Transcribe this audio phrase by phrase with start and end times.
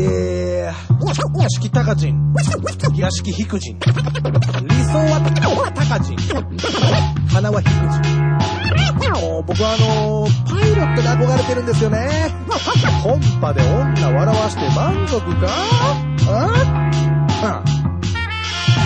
[0.00, 2.34] えー、屋敷高人、
[2.96, 3.84] 屋敷低人、理
[4.84, 5.20] 想は
[5.74, 6.16] 高人、
[7.28, 7.78] 花は低人。
[9.08, 12.08] もう僕はあのー、パイロットに憧れてるんですよね。
[13.02, 15.48] コンパで女笑わして満足か？
[17.42, 17.64] あ？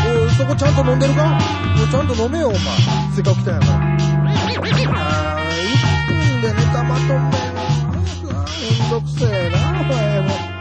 [0.07, 1.39] おいそこちゃんと飲んでるか？
[1.91, 2.61] ちゃんと飲めよ、お前。
[3.15, 3.73] せっかく来たんやから。
[4.95, 5.53] あー、
[6.07, 7.21] 1分でネタまとめな。
[7.21, 10.52] めんどくせえな、お前も。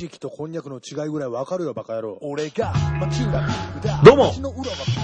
[0.00, 2.18] じきとこんにゃくの違いぐらいわかるよ、バカ野郎。
[2.22, 2.72] 俺が、
[4.02, 4.32] どうも。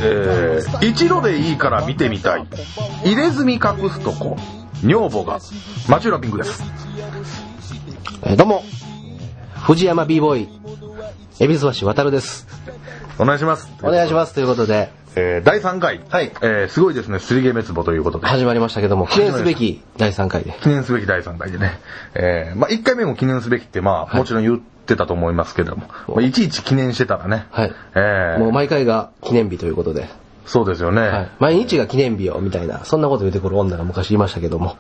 [0.03, 2.47] えー一度でいいから見てみたい。
[3.05, 4.39] 入れ墨隠すとこ。
[4.83, 5.39] 女房が
[5.87, 6.63] 町浦ピンクです。
[8.23, 8.65] えーどうも、
[9.67, 10.49] 藤山 b ボーイ、
[11.41, 12.49] 恵比寿橋渡るです。
[13.19, 13.71] お願いします。
[13.83, 14.33] お願いします。
[14.33, 16.33] ということで、えー第3回、はい。
[16.41, 20.53] えーすごいですね、すりげ滅亡ということで、始まりましたけども、記念すべき第3回で。
[20.63, 21.79] 記念すべき第3回でね、
[22.15, 27.73] えーまあ1回目も記念すべきって、まあ、もちろん言ってたと思いますけども、まあ、いちいち記念してたらね、はい。
[27.95, 28.39] えー。
[28.39, 30.09] もう毎回が記念日ということで、
[30.47, 31.03] そうですよね。
[31.03, 31.31] はい。
[31.41, 34.77] 毎日が記念日よ、みたいな、そんなこと言ってくる女が昔いましたけども、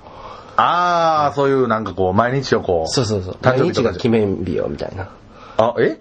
[0.56, 5.10] あー、そういうなんかこう、毎日をこう、そうそうそう、毎日が記念日よ、みたいな。
[5.58, 5.98] あ、え？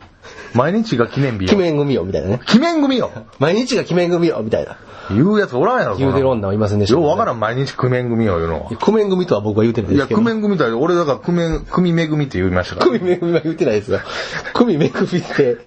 [0.55, 1.49] 毎日が記念日よ。
[1.49, 2.39] 記念組よ、みたいなね。
[2.45, 3.11] 記念組よ。
[3.39, 4.77] 毎日が記念組よ、みたいな。
[5.11, 8.69] 言うやつおらんやろ、言うてる女はいませんでしたようわからん、毎日九面組よ、言うのは。
[8.71, 10.19] 記念組とは僕は言うてるんいや、ですけど。
[10.21, 10.79] 九面組だよ。
[10.79, 12.87] 俺だから九面、組め組って言いましたから。
[12.87, 13.99] 組め組は言ってないですよ。
[14.55, 15.57] 組め組って、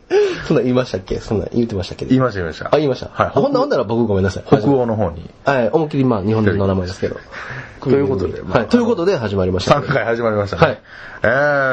[0.48, 1.18] そんなん言いましたっけ？
[1.20, 2.06] そんなん言ってましたっけ？
[2.06, 2.66] 言いました、言いました。
[2.66, 3.10] あ、言いました。
[3.12, 3.30] はい。
[3.30, 4.44] ほんなほんなら僕ごめんなさい。
[4.48, 5.30] 北欧の方に。
[5.44, 7.16] はい、思いっきりまあ日本人の名前ですけど。
[7.90, 9.80] ということでまあはい、ということで始まりました。
[9.80, 10.66] 3回始まりましたね。
[10.66, 10.82] はい。
[11.22, 11.26] え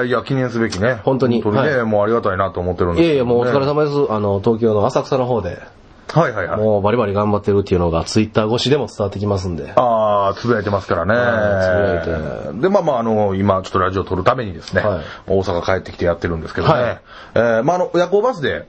[0.03, 0.95] ー、いや、記念すべきね。
[1.03, 4.11] 本当に本当にね、はもうありがたいなと思ってるんですけどねいやいや、もうお疲れ様です。
[4.11, 5.61] あの、東京の浅草の方で、
[6.07, 6.59] はいはいはい。
[6.59, 9.73] もうバリバリ頑張ってるっていうのがツイッター越しでも伝わってきますんで。
[9.75, 12.61] あー、つぶやいてますからはいつぶやいね。
[12.61, 16.73] で、まあまあ、あの、今、ちょっとラジオ撮るためにですね、はい大阪帰ってきてやってるんですけどね。
[16.73, 17.01] はい
[17.35, 18.67] えー、まあ、あの、夜行バスで、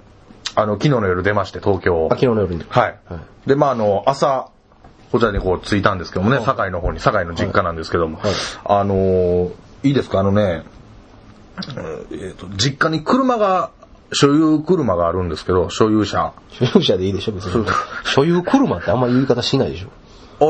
[0.55, 2.09] あの、昨日の夜出まして、東京。
[2.11, 2.65] あ昨日の夜に。
[2.69, 2.99] はい。
[3.09, 4.49] はいで、まあ、あの、朝、
[5.13, 8.33] こちらにこう着いたんですけどもね、堺の方に、堺の実家なんですけども、はい
[8.65, 9.51] あのー
[9.83, 10.65] いいですか、あのね、
[12.11, 13.71] えーと、実家に車が、
[14.13, 16.33] 所有車があるんですけど、所有車。
[16.51, 17.65] 所有者でいいでしょ、別に。
[18.05, 19.89] 所有車ってあんま言い方しないでしょ。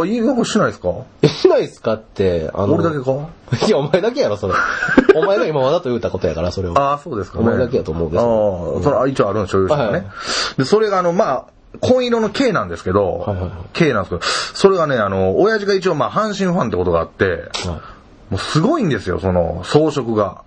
[0.03, 0.89] あ、いいよくしないですか？
[1.22, 2.75] え、しないっすかって、あの。
[2.75, 3.12] 俺だけか？
[3.66, 4.55] いや、お前だけやろ、それ。
[5.15, 6.91] お前が今わざと言ったことやから、それは。
[6.91, 7.45] ああ、そうですかね。
[7.45, 9.93] お前だけやと思うけあどあ、それは一応あるの、所有者がね。
[9.93, 10.05] はい
[10.59, 11.47] で、それがあの、まあ、
[11.81, 17.97] 紺色の K なんですけど、はいはいはい K なんですけど、それがね、あの、親父が一応まあ、阪神ファンってことがあって、はい
[18.31, 20.42] もうすごいんですよ、その、装飾が。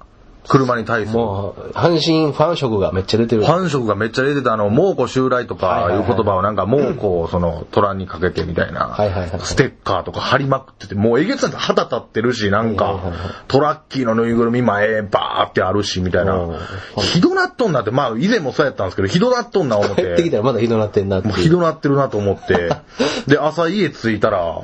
[0.49, 1.19] 車に対する。
[1.19, 3.45] もう、阪神ファン色がめっちゃ出てる。
[3.45, 12.99] ファン色がめっちゃ出てた、あの、猛虎襲来とかいう言葉をなんか、猛虎をその、虎にかけてみたいなはいはいはい、ステッカーとか貼りまくってて、もうえげつない旗立ってるし、なんか
[13.47, 16.57] トラッキーのぬいぐるみ前、バーってあるし、みたいなうん。
[17.01, 21.27] ひどなっとんなって、まあ、以前もそうやったんですけど、ひどなっとんな思っ帰ってきて、たらまだひどなってんなって。
[21.27, 22.71] もうひどなってるなと思って、
[23.27, 24.61] で、朝家着いたら、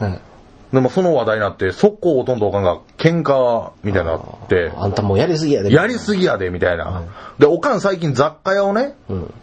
[0.75, 5.71] でもその話題になって、速攻ほとんどおかんが喧嘩みたいになって、あんたもうやりすぎやで。
[5.71, 7.03] やりすぎやで、みたいな。
[7.39, 8.97] で、おかん最近雑貨屋をね、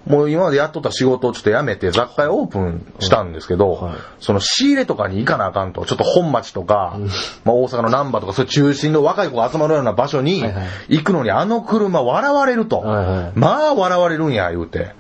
[0.07, 6.99] もう今までやっとった仕事をちょっと辞めて雑貨屋オープンしたんですけど、はいその仕入れとかに行かなあかんと、ちょっと本町とか、
[7.45, 10.45] まあ大阪の難波とか、そういう中心の若い子が集まるような場所に
[10.89, 12.81] 行くのにあの車笑われると。
[12.81, 14.91] はいはいまあ笑われるんや、言うて。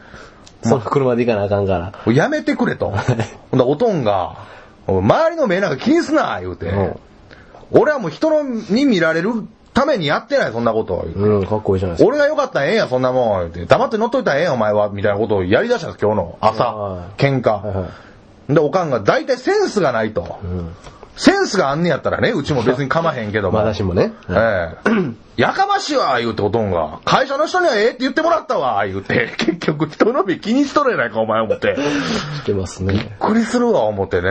[0.62, 2.12] その車で行かなあかんから。
[2.12, 2.90] やめてくれと。
[2.90, 3.16] ほんだ
[3.58, 4.36] らおとんが、
[4.86, 6.66] 周りの目なんか気にすな、言うて。
[6.66, 6.96] うん
[7.72, 9.30] 俺はもう人のに見られる
[9.72, 12.08] ためにやってない、そんなことうん、かっこいいじゃないですか。
[12.08, 13.50] 俺が良かったらええんや、そんなもん。
[13.50, 14.90] 黙って乗っといたらええんや、お前は。
[14.90, 17.08] みたいなことをやり出したんです、今日の朝は。
[17.16, 17.90] 喧はいは
[18.48, 18.54] 嘩。
[18.54, 20.38] で、おかんが大体センスがないと。
[21.16, 23.58] センスがあんねやったらね、うちも別に構へんけども。
[23.58, 24.12] まだしもね。
[24.28, 25.31] ええ。
[25.36, 27.00] やかましいわ、言うておとんが。
[27.06, 29.30] 会社の人にはええって言ってもらったわ、言うて。
[29.38, 31.74] 結局人の目気にしとるやないか、お前思って。
[31.76, 33.16] びっしてますね。
[33.18, 34.30] くりするわ、思ってね。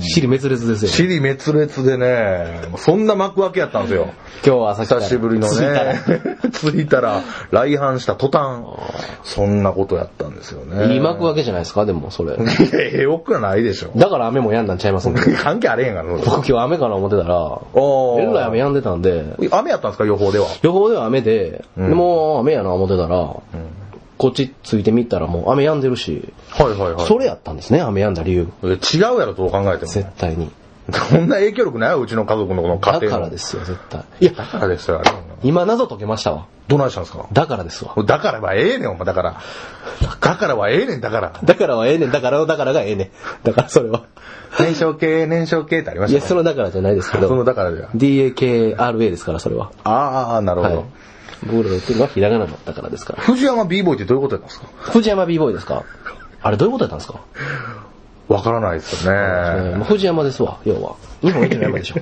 [0.00, 0.90] 尻滅裂ですよ。
[0.90, 4.08] 尻滅裂でね、そんな幕開けやったんですよ。
[4.44, 6.00] 今日は久しぶりのね。
[6.52, 7.22] 着いたら、
[7.52, 8.62] 来阪した途端、
[9.22, 10.94] そんなことやったんですよね。
[10.94, 12.36] いい幕開けじゃないですか、でも、それ。
[12.72, 13.90] ええおっくらないでしょ。
[13.96, 15.20] だから雨も止んだんちゃいますんで。
[15.34, 16.12] 関係あれへんがな。
[16.14, 20.48] 僕今日雨かな思ってたら、おえらい雨止んでたんで、雨やったんですか、予報では。
[20.62, 23.36] 予報では雨で、うんでもう雨やな思ってたら、
[24.16, 27.06] こっち着いてみたらもう雨止んでるし、はいはいはい。
[27.06, 28.48] それやったんですね、雨止んだ理由。
[28.64, 29.92] え違うやろ、どう考えても。
[29.92, 30.50] 絶対に。
[30.90, 31.90] こんな影響力ない？
[31.90, 33.18] よ、うちの家族のこの家だ庭の。
[33.18, 34.04] からですよ、絶対。
[34.20, 35.10] いや、だからですよ、あれ。
[35.42, 36.46] 今謎解けましたわ。
[36.66, 37.26] どないしたんですか？
[37.32, 37.94] だからですわ。
[38.04, 39.40] だからはええねん、お前、だから。
[40.22, 41.32] だからはええねん、だから。
[41.44, 43.10] だからはええねん、だからのだからがええねん。
[43.42, 44.04] だからそれは。
[44.58, 46.28] 燃焼系、燃焼系ってありまいや、したね。
[46.28, 47.90] そのだからじゃないですけそのど、だからでは。
[47.90, 49.70] DAKRA ですから、それは。
[49.84, 50.76] ああ、なるほど。
[50.76, 50.86] はい
[51.40, 53.22] 僕らが言ってるのはひらがなだったからですから。
[53.22, 54.66] 藤山 b ボーイってどういうことやったんですか？
[54.90, 55.84] 藤山 b ボーイですか？
[56.42, 57.20] あれどういうことやったんですか？
[58.28, 59.76] わからないですよえーね。
[59.76, 60.96] まあ藤山ですわ、要は。
[61.22, 61.94] 日本一の山でしょ。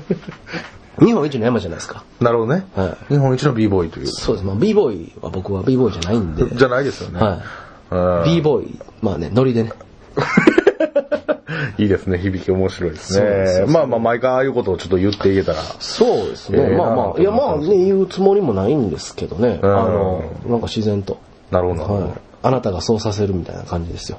[1.04, 2.02] 日本一の山じゃないですか。
[2.20, 2.66] なるほどね。
[2.74, 4.06] はい日本一の b ボーイという。
[4.08, 4.46] そうです。
[4.46, 6.46] まあ b ボーイは僕は b ボーイじゃないんで。
[6.56, 7.20] じゃないですよね。
[7.20, 8.36] はうんい。
[8.36, 9.72] b ボーイ、まあね、ノリでね。
[11.78, 12.18] いいですね。
[12.18, 13.66] 響き面白いですそうですね。
[13.72, 15.58] まあまあ、毎回ああいうことをちょっと言っていけたら。
[15.78, 16.58] そうですね。
[16.60, 19.60] ええまあまあ、いやまあね、言うつもりもないんですけどね。
[19.62, 21.18] あうんの、なんか自然と。
[21.50, 21.82] なるほど。
[21.94, 22.10] はい。
[22.42, 24.18] あなたがそうさせるみたいな感じですよ。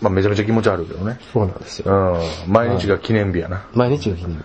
[0.00, 1.18] まあ、めちゃめちゃ気持ち悪いけどね。
[1.32, 1.92] そうなんですよ。
[2.46, 2.52] うん。
[2.52, 3.66] 毎日が記念日やな。
[3.74, 4.42] 毎日が記念日。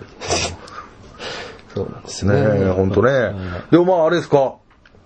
[1.75, 2.42] そうなんですねね。
[2.68, 3.12] え、ほんとね。
[3.71, 4.56] でもまあ、あれですか？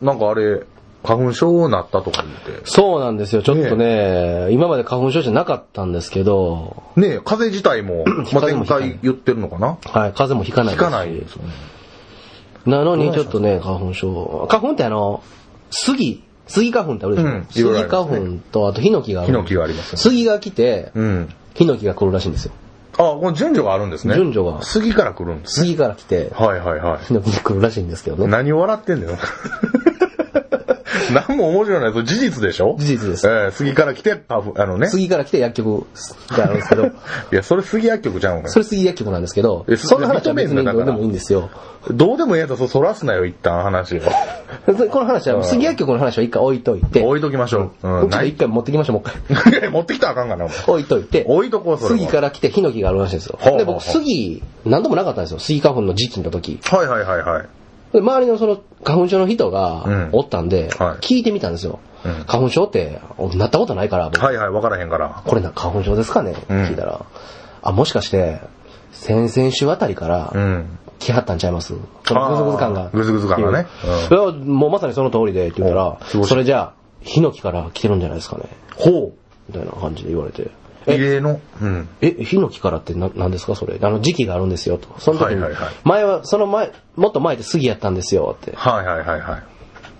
[0.01, 0.63] なんかあれ、
[1.03, 2.61] 花粉症になったとか言って。
[2.65, 3.41] そうなんですよ。
[3.43, 8.03] ちょっとね、今まで花粉症じゃなかったんですけど、ねえ、風邪自体も、
[8.33, 9.67] まあ、前回言ってるのかな？
[9.67, 9.79] はい、
[10.13, 11.49] 風邪もひかないですしひかないんですよね。
[12.65, 14.47] なのにちょっとね、花粉症。
[14.49, 15.21] 花粉ってあの、
[15.69, 19.27] 杉、杉花粉ってあるでしょ、うん杉花粉とあとヒノキがある。
[19.27, 21.29] ヒノキがありますね杉が来て、うん。
[21.53, 22.51] ヒノキが来るらしいんですよ。
[22.93, 24.15] あ、この順序があるんですね。
[24.15, 25.67] 順序が杉から来るんですね。
[25.67, 27.05] 杉から来て、はいはいはい。
[27.05, 28.27] ヒノキに来るらしいんですけどね。
[28.27, 29.17] 何を笑ってんだよ。
[31.27, 31.91] 何も面白いない。
[31.93, 32.75] それ事実でしょ？
[32.77, 34.87] 事実ですええ杉から来て、パフ、あのね。
[34.87, 35.85] 杉から来て薬局
[36.29, 36.89] があるんですけど、 い
[37.31, 41.49] や、それ杉薬局じゃん、それ杉薬局なんですけどえ、そんな話は別にどうでもいいんですよ。
[41.91, 44.01] どうでもええやつはそそらすなよ、一旦話を。
[44.89, 47.87] この話は、杉薬局の話は一回置いといて、置いときましょう。
[47.87, 48.33] うん、一。
[48.33, 49.69] 回持ってきましょう、もう一回。
[49.69, 51.97] 持ってきたらあかんがな、置いといて、置いとこう、それは。
[51.99, 55.39] 杉から来てヒノキがあるらしいんですよで、僕、杉、何度もなかったんですよ。
[55.39, 56.59] 杉花粉の時期の時。
[56.63, 57.45] はいはいはいはい。
[57.95, 60.09] で周りのその花粉症の人がうん。
[60.11, 60.97] おったんで、はい。
[60.99, 61.79] 聞いてみたんですよ。
[62.03, 62.13] うん。
[62.25, 63.01] 花粉症って、
[63.35, 64.23] なったことないから、僕。
[64.23, 65.23] はいはい、わからへんから。
[65.25, 66.63] これな花粉症ですかね、うん。
[66.65, 67.05] 聞いたら、
[67.63, 68.39] あ、もしかして、
[68.91, 70.77] 先々週あたりからうん。
[70.97, 71.73] 来はったんちゃいます？
[72.05, 72.89] そのグズグズ感が。
[72.89, 73.67] グズグズ感がね。
[74.09, 78.45] いやもうまさにその通りでって言ったらお、それじゃあ、ヒノキから来てるんじゃないですかね。
[78.77, 79.13] ほ
[79.49, 80.49] みたいな感じで言われて。
[80.87, 80.93] う。
[80.93, 81.39] 異例の。
[81.61, 81.87] うん。
[82.01, 83.79] え、ヒノキからってな何ですかそれ？
[83.81, 84.87] あの時期があるんですよと。
[84.99, 88.55] その時に、はいはいはい前は、その前、もっと前で杉やったんですよって。
[88.55, 89.43] はいはいはいはい。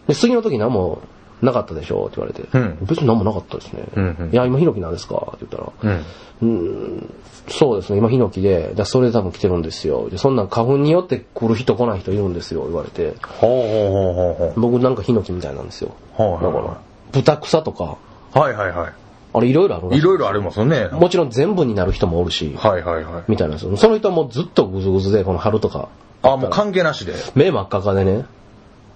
[0.08, 1.02] で、杉の時何も
[1.42, 2.48] なかったでしょって言われて。
[2.54, 3.84] うん別に何もなかったですね。
[3.96, 6.00] うんうんいや、今ヒノキなんですかって言ったら、
[6.42, 7.14] うん。
[7.48, 10.10] そうですね、今ヒノキで、だそれで多分来てるんですよ。
[10.10, 13.16] で、そんなん花粉によって来る人来ない人いるんですよ、言われて。
[13.40, 15.92] ほうほうほうほうほ僕なんかヒノキみたいなんですよ。
[16.18, 16.22] う。
[16.22, 16.78] はいだから、
[17.12, 17.98] 豚草とか、
[18.34, 18.90] はいはいは
[19.36, 20.00] あれいろいろあるらい。
[20.00, 20.88] しいろいろありますよね。
[20.88, 23.24] もちろん全部になる人もおるし、はいはいはい。
[23.28, 23.76] みたいなんですよ。
[23.76, 25.90] その人はもうずっとグズグズで、この春とか、
[26.22, 27.14] あ、もう関係なしで。
[27.36, 28.26] 目真っ赤かでね、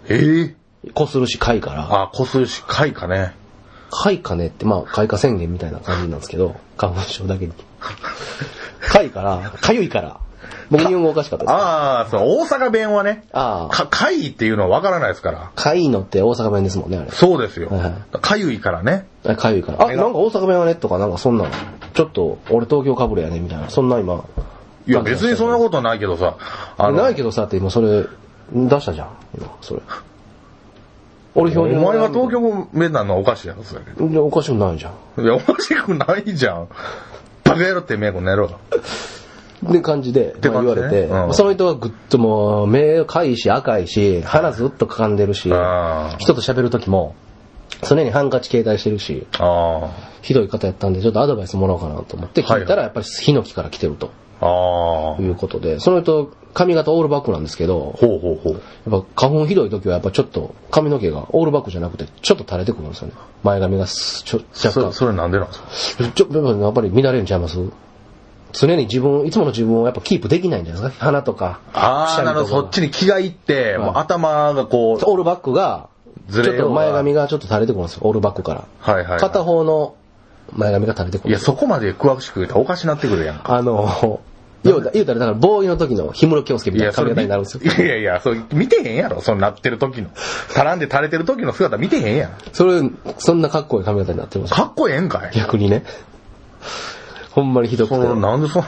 [0.07, 0.55] え
[0.85, 3.33] えこするし、貝から、あ、こするし、貝かね。
[3.91, 7.53] 貝かねって、まあ、開花宣言みたいな感じなんですけど、 花粉症だけに。
[8.79, 10.19] 貝から、かゆいから。
[10.69, 11.53] 僕日本語おかしかったです。
[11.53, 15.51] ああ、そう、大阪弁はね、ああ、か、貝っていうのはわからないですから。
[15.55, 17.11] かいのって大阪弁ですもんね、あれ。
[17.11, 17.71] そうですよ。
[18.21, 19.07] かゆいからね。
[19.25, 19.83] あかゆいから。
[19.83, 21.51] あ、なんか大阪弁はねとか、なんかそんなの、
[21.93, 23.69] ちょっと、俺東京かぶれやね、みたいな。
[23.69, 24.23] そんな今。
[24.87, 26.37] いや、別にそんなことないけどさ。
[26.77, 28.05] ないけどさ、って今それ、
[28.53, 29.09] 出したじゃん。
[29.37, 29.81] 今、それ。
[31.35, 33.81] 俺お標準前が東京弁なのはおかしいやろ、それ。
[33.81, 35.23] いやおかしくないじゃん。
[35.23, 36.67] いや、おかしくないじゃん。
[37.43, 38.49] バカ野郎ってめえこの野郎。
[39.67, 47.15] って感じで、てまあ言われて、うんその人はぐっともう、目かいし赤いし、鼻ずっとかかんでるし、あ人と喋るときも、
[47.87, 49.91] 常にハンカチ携帯してるし、あ。
[50.21, 54.11] ひどい方やったんで、ちょっとアドバイスもらおうかなと思って聞いたら、やっぱりヒノキから来てると
[54.41, 55.21] ああ。
[55.21, 58.53] いうことで、その人、髪型オールバックなんですけど、ほうほうほう。
[58.53, 63.13] やっぱ花粉ひどい時はやっぱちょっと髪の毛がオールバックじゃなくてちょっと垂れてくるんですよね。
[63.43, 64.91] 前髪がすちょ若干。
[64.91, 66.03] そそれなんでなんですか？
[66.11, 67.59] ちょやっぱり乱れるんちゃいます？
[68.51, 71.59] 常に自分、いつもの自分をやっぱキープできないんじゃないですか鼻とか。
[71.73, 72.61] ああ、なるほど。
[72.63, 75.89] そっちに気がいって、もう頭がこう、オールバックが、
[76.31, 78.01] ちょっと前髪がちょっと垂れてくるんですよ。
[78.03, 78.67] オールバックから。
[78.79, 79.95] はいはいはい片方の
[80.53, 81.39] 前髪が垂れてくるいや。
[81.39, 83.41] そこまで詳しく言ったらおかしなってくるやん。
[83.43, 84.19] あの、
[84.63, 87.63] 言うた言うたら、だから、ボーイの時の氷室京介みたいな髪型になるんですよ。
[87.63, 90.09] いやいやそう、見てへんやろ、そのなってる時の。
[90.49, 92.31] 絡んで垂れてる時の姿見てへんやん。
[92.51, 92.81] それ、
[93.17, 94.53] そんなかっこいい髪型になってます。
[94.53, 95.31] かっこええんかい。
[95.33, 95.83] 逆にね。
[97.31, 97.97] ほんまにひどくて。
[97.97, 98.65] なんでそ、こ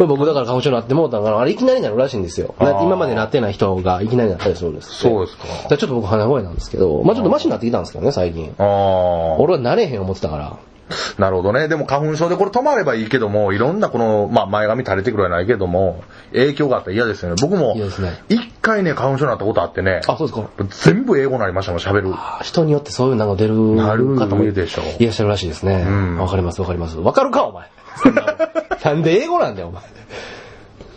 [0.00, 2.54] れ僕だから花粉症になってもうたから、あれいきなりなるらしいんですよ。
[2.58, 4.94] 今までなってない人がいきなりなったりするんです。
[4.94, 8.54] そうですかだからちょっと僕鼻声なんですけど、まあちょっとマシになってきたんですけどね、最近。
[8.58, 10.56] あ俺はなれへん思ってたから。
[10.90, 10.94] あ。
[11.20, 11.68] なるほどね。
[11.68, 16.02] でも花粉症でこれ止まればいいけども、いろんなこの、まあ前髪垂れてくるはないけども、
[16.32, 17.36] 影響があったら嫌ですよね。
[17.40, 20.48] 僕も嫌ですね、一回ね、花粉症になったことあってね、あ、そうですか。
[20.70, 22.12] 全部英語になりましたもん、喋る。
[22.14, 25.84] あ人によってそういうのが出る方もいでしょいらっしゃるらしいですね。
[25.86, 26.98] うんわかりますわかります。
[26.98, 27.68] わかるかお前。
[28.14, 28.36] な
[28.92, 29.82] なんで英語なんだよお前。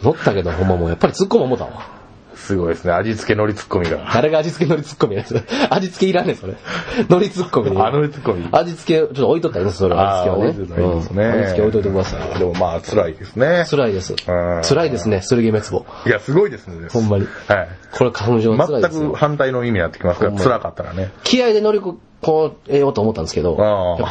[0.04, 2.01] 乗ったけどほんまもうやっぱり突っ込む思ったわ。
[2.42, 2.92] すごいですね。
[2.94, 4.10] 味付け海苔ツッコミが。
[4.14, 5.16] 誰が味付け海苔ツッコミ？
[5.16, 6.56] や つ味付けいらんねん、それ。
[6.98, 7.78] 海苔ツッコミで。
[7.80, 10.44] あ海苔ツッコミ味付け、ちょっと置いとったらいいです、それ、味付けはね。
[10.44, 12.40] あー置いといたらいいですねうん味付け置いといてください。
[12.40, 13.66] でもまあ、辛いですね。
[13.70, 14.14] 辛いです。
[14.14, 14.16] ん
[14.64, 15.86] 辛いですね、剣滅亡。
[16.06, 16.88] いや、すごいですね。
[16.92, 17.28] ほんまに。
[17.48, 17.68] はい。
[17.92, 19.02] これ花粉症は辛いですよ。
[19.02, 21.12] 全く反対の意味になってきますから、辛かったらね。
[21.24, 23.56] 気合で乗りこ、こう、えようと思ったんですけど、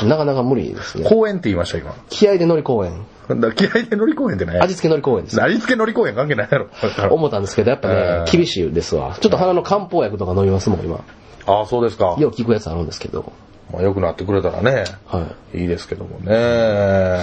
[0.05, 1.09] なかなか無理ですね。
[1.09, 1.95] 公園って言いました、今。
[2.09, 3.07] 気合で乗り公園。
[3.35, 4.59] だ気合で乗り公園ってね。
[4.59, 5.43] 味付け乗り公園です。
[5.43, 6.69] 味付け乗り公園関係ないやろ。
[7.15, 9.17] 思ったんですけど、やっぱねえ、ー厳しいですわ。
[9.21, 11.01] ちょっと鼻の漢方薬とか飲みますもん、今。
[11.47, 12.17] ああ、そうですか。
[12.19, 13.33] よう効くやつあるんですけど。
[13.73, 14.85] まあ、良くなってくれたらね。
[15.07, 15.63] はい。
[15.63, 16.27] いいですけどもね。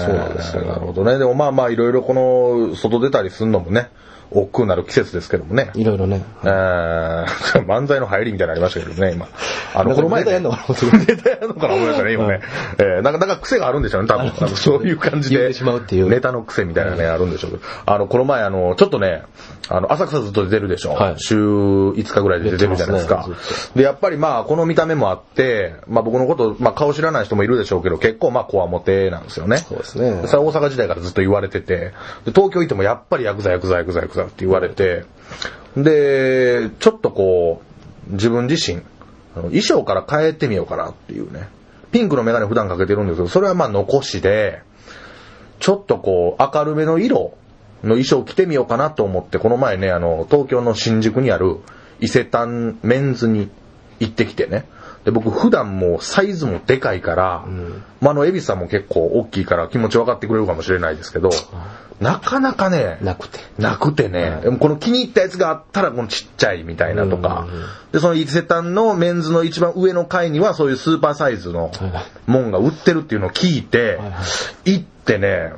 [0.05, 1.17] そうなんですよなるほどね。
[1.17, 3.89] でもまあまあ、いろいろこの、外出たりするのもね、
[4.31, 5.71] 億劫になる季節ですけどもね。
[5.75, 6.23] いろいろね。
[6.43, 7.25] えー、
[7.65, 9.27] 漫才の入りみたいになりましたけどね、今。
[9.73, 10.65] あの、この前、ネタやんのかな
[11.05, 12.41] ネタやんのかな思いましたね、今ね。
[12.77, 14.27] えー、なんか、なんか癖があるんでしょうね、多分。
[14.27, 15.37] あのそういう感じで。
[15.37, 17.63] 言ってしまうっていうネタの癖みたいなね、あるんでしょうけど。
[17.85, 19.23] あの、この前、あの、ちょっとね、
[19.69, 20.93] あの、浅草ずっと出てるでしょ。
[20.93, 23.27] はい週5日ぐらいで出てるじゃないですか。
[23.75, 29.57] で、やっぱりまあ、この見た目もあって、まあ僕のこと、まあ顔知らない人もいるでしょうけど、結構まあ、こわもてなんですよね。
[29.57, 31.93] そうですねそれは大阪時代からずっと言われてて、
[32.25, 35.05] で東京行ってもやっぱりヤクザヤクザヤクザヤクザって言われて、
[35.75, 37.61] で、ちょっとこ
[38.09, 38.81] う、自分自身、
[39.35, 41.49] 衣装から変えてみようかなっていうね。
[41.91, 44.61] ピンクのメガネ普段かけてるんですけど、それはまあ残しで、
[45.59, 47.33] ちょっとこう、明るめの色
[47.83, 51.57] の衣装を着てみようかなと思って、この前ね、あの、東京の新宿にある
[51.99, 53.49] 伊勢丹メンズに
[53.99, 54.65] 行ってきてね。
[55.05, 57.45] で、僕普段もうサイズもでかいから、
[58.01, 61.29] まあ、あの、エビさんも結構大きいから気持ち分かってくれるかもしれないですけど、
[61.99, 63.39] なかなかね、なくて。
[63.57, 67.47] なくてね、でもこの気に入ったやつがあったらこのちっちゃいみたいなとか、
[67.91, 71.71] で、その伊勢丹のメンズの一番上の階にはそういうスーパーサイズの
[72.27, 74.21] もんが売ってるっていうのを聞いてはいは
[74.65, 75.53] い、行ってね、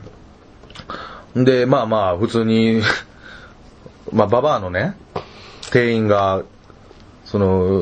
[1.36, 2.82] で、まあまあ普通に、
[4.14, 4.96] まあババアのね、
[5.72, 6.44] 店員が、
[7.26, 7.82] その、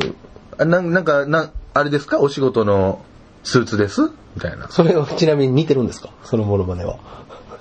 [0.57, 2.19] あなんなんか、な、あれですか？
[2.19, 3.01] お仕事の
[3.43, 4.01] スーツです？
[4.35, 4.67] みたいな。
[4.69, 6.09] それはちなみに似てるんですか？
[6.23, 6.97] そのモノマネは。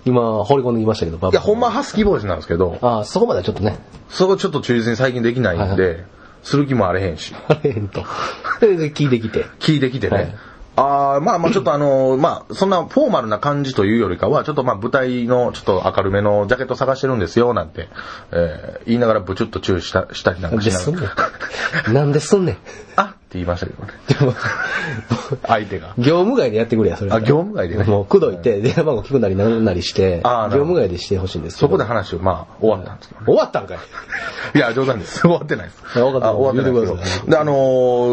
[0.06, 3.76] 今、放り込んできましたけど、バいや、ほんまはハスキーボイスなんですけど、ああ、そこまではちょっとね、
[4.08, 6.04] そこちょっと忠実に最近できないんはいで、
[6.44, 8.04] する気もあれへんし、あれへんと。
[8.60, 9.44] で、で聞いてきて。
[9.58, 10.16] 聞いてきてね。
[10.16, 10.34] はい
[10.76, 17.88] ああ、まあまあちょっとあのまあ、そんなフォーマルな感じというよりかは、ちょっとまあ舞台のちょっと明るめのジャケット探してるんですよ、なんて、
[18.30, 21.08] えー言いながらブチュッと注意した、したりなんかしななんですんね。
[21.90, 21.94] ん。
[21.94, 22.56] なんですんねん。
[22.96, 23.92] あ言いましたけどね。
[24.08, 24.34] でも、
[25.46, 25.94] 相手が。
[25.98, 27.12] 業務外でやってくれや、それ。
[27.12, 33.26] あ業務外でねもう、くどいて、電話番号聞くなりなんなりして、業務外でしてほしいんですそこで話をまあ終わったんですけどね。
[33.26, 33.78] 終わったんかい。
[34.54, 35.20] いや、冗談です。
[35.26, 35.98] 終わってないです。
[35.98, 37.30] あわかったあ終わってないです。
[37.30, 37.52] で、あの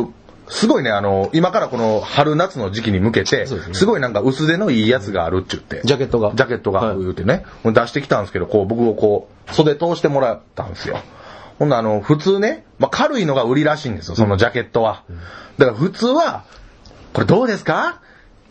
[0.05, 0.09] ー
[0.49, 5.81] すごいね、あの今からこの春夏の時期に向けて、すねすごいなんか薄手のいいやつがあるって言って。
[5.85, 10.97] ジャケットがジャケットがはい言うてね、出してきたんですけど、こう僕をこう、袖通してもらったんですよ。
[11.63, 15.03] ほんならあの、普通ね、まあ、軽いのが売りらしいんですよ、そのジャケットは。
[15.57, 16.43] だから普通は、
[17.13, 18.01] これどうですか？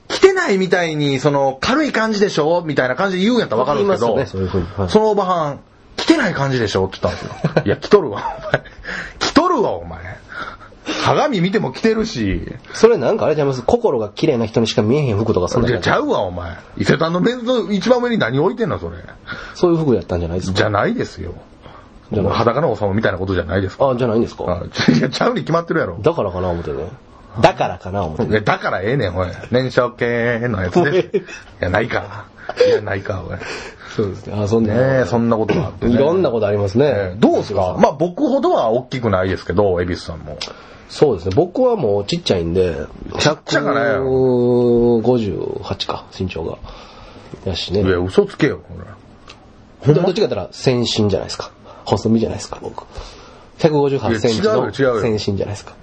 [0.09, 2.63] 着てないみたいに、その、軽い感じでしょ？
[2.65, 5.61] みたいな感じで言うんやったらわかるんですけど、ねそういうふうにはいそのおばはん、
[5.97, 6.87] 着てない感じでしょ？
[6.87, 7.63] って言ったんですよ。
[7.67, 8.63] いや、着とるわ、お前。
[9.19, 10.01] 着とるわ、お前。
[11.05, 12.43] 鏡見ても着てるし、
[12.75, 13.63] それなんかあれちゃいます？
[13.63, 16.57] 心が綺麗な人にしか見えへん服とかそんなちゃうわ、お前。
[16.79, 18.97] 伊勢丹のメンズの一番上に何置いてんの、それ。
[19.55, 20.57] そういう服やったんじゃないですか？
[20.57, 21.35] じゃないですよ。
[22.13, 23.91] じゃない裸の王様みたいなことじゃないですか。
[23.91, 24.45] あ、じゃないんですか？
[24.49, 25.99] あいや、ちゃうに決まってるやろ。
[26.01, 26.85] だからかな思ってね。
[27.41, 28.31] だからかな思ってね。
[28.31, 29.29] いやだからええねん、おい。
[29.51, 31.11] 燃焼系のやつで。
[31.17, 31.23] い
[31.61, 32.27] や、ないか。
[32.67, 33.39] いや、ないか、おい。
[33.97, 34.35] そうですね。
[34.39, 34.75] あ、そんな。
[34.75, 35.95] ねえ、そんなことがあって、ね。
[35.95, 37.19] いろんなことありますねええ。
[37.19, 37.77] どうですか？
[37.81, 40.39] まあ僕ほどは大きくないですけど、恵比寿さんも。
[40.89, 41.35] そうですね。
[41.35, 42.75] 僕はもうちっちゃいんで、
[43.19, 44.03] ちっちゃかないよ
[45.03, 46.59] 158か、身長が。
[47.47, 47.83] やしね。
[47.83, 49.95] いや、嘘つけよ、ほら。
[49.95, 51.51] どどっちかったら先進じゃないですか。
[51.85, 52.85] 細身じゃないですか、僕。
[53.59, 55.75] 158センチの先進じゃないですか。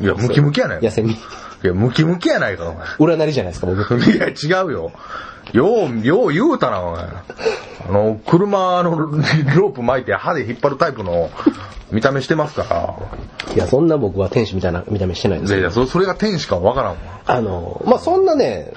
[0.00, 1.12] いや、ムキムキやない痩せ身。
[1.12, 1.16] い
[1.62, 3.96] や、ムキムキやないか、お裏なりじゃないですか、僕。
[3.96, 4.08] 前。
[4.14, 4.92] いや、違うよ。
[5.52, 7.04] よう、よう言うたな、お前。
[7.88, 11.30] あの、車のロープ巻いて歯で引っ張るタイプの
[11.90, 13.54] 見た目してますから。
[13.54, 15.50] いや、そんな僕は天使みたいな見た目してないんです。
[15.52, 16.96] いやいや、そそれが天使かわからんわ。
[17.26, 18.72] あの、まあ、そんなね、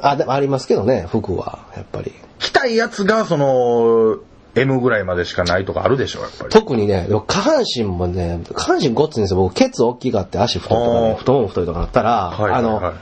[0.00, 2.12] あ、でもありますけどね、服は、やっぱり。
[2.38, 4.18] 着たいやつが、その、
[4.54, 6.50] M ぐらいまでしかないとかあるでしょ、やっぱり。
[6.50, 9.38] 特にね、下半身もね、下半身ごっついんですよ。
[9.40, 12.94] 僕、ケツ大きかって足太いとか太もも太いとかなったら、はいはいはいあの、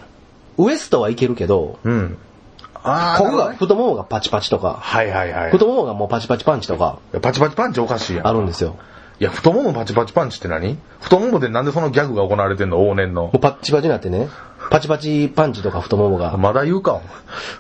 [0.58, 2.18] ウエストはいけるけど、うん。
[2.82, 5.50] あここが、ね太ももがパチパチとか、はいはいはい。
[5.50, 8.26] 太ももがもうパチパチパンチとか、パチパチパンチおかしいやん。
[8.26, 8.76] あるんですよ。
[9.18, 10.78] いや、太ももパチパチパンチって何？
[11.00, 12.78] 太ももでなんでそのギャグが行われてんの？
[12.78, 13.38] 往年のもう。
[13.38, 14.28] パッチパチになってね、
[14.70, 17.00] パチパチパンチとか太ももが、まだ言うか、お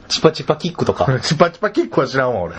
[0.08, 1.06] チパチパキックとか。
[1.08, 2.54] 前 チパチパキックは知らんわ、俺。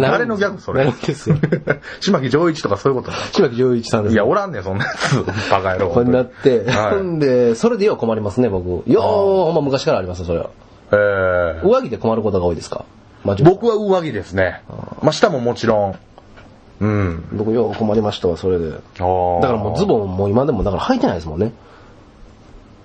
[0.00, 0.84] 誰のギャグそれ？
[0.84, 1.36] なるんですよ。
[2.00, 3.12] 島木丈一とかそういうこと？
[3.32, 4.12] 島木丈一さんです。
[4.14, 5.22] いや、おらんねん、そんなやつ。
[5.50, 5.90] バカ野郎。
[5.90, 8.68] これになって、はいほんで、それでよう困りますね、僕。
[8.90, 10.50] よう、ほんま昔からありますよ、それは。
[10.92, 12.84] えー上着で困ることが多いですか？
[13.24, 14.62] まあ僕は上着ですね。
[15.02, 15.94] まあ、下ももちろん。
[16.80, 17.24] うん。
[17.32, 18.70] 僕よう困りましたわ、それで。
[18.70, 21.52] だだからもうズボンも今でもだから履いてないですもんね。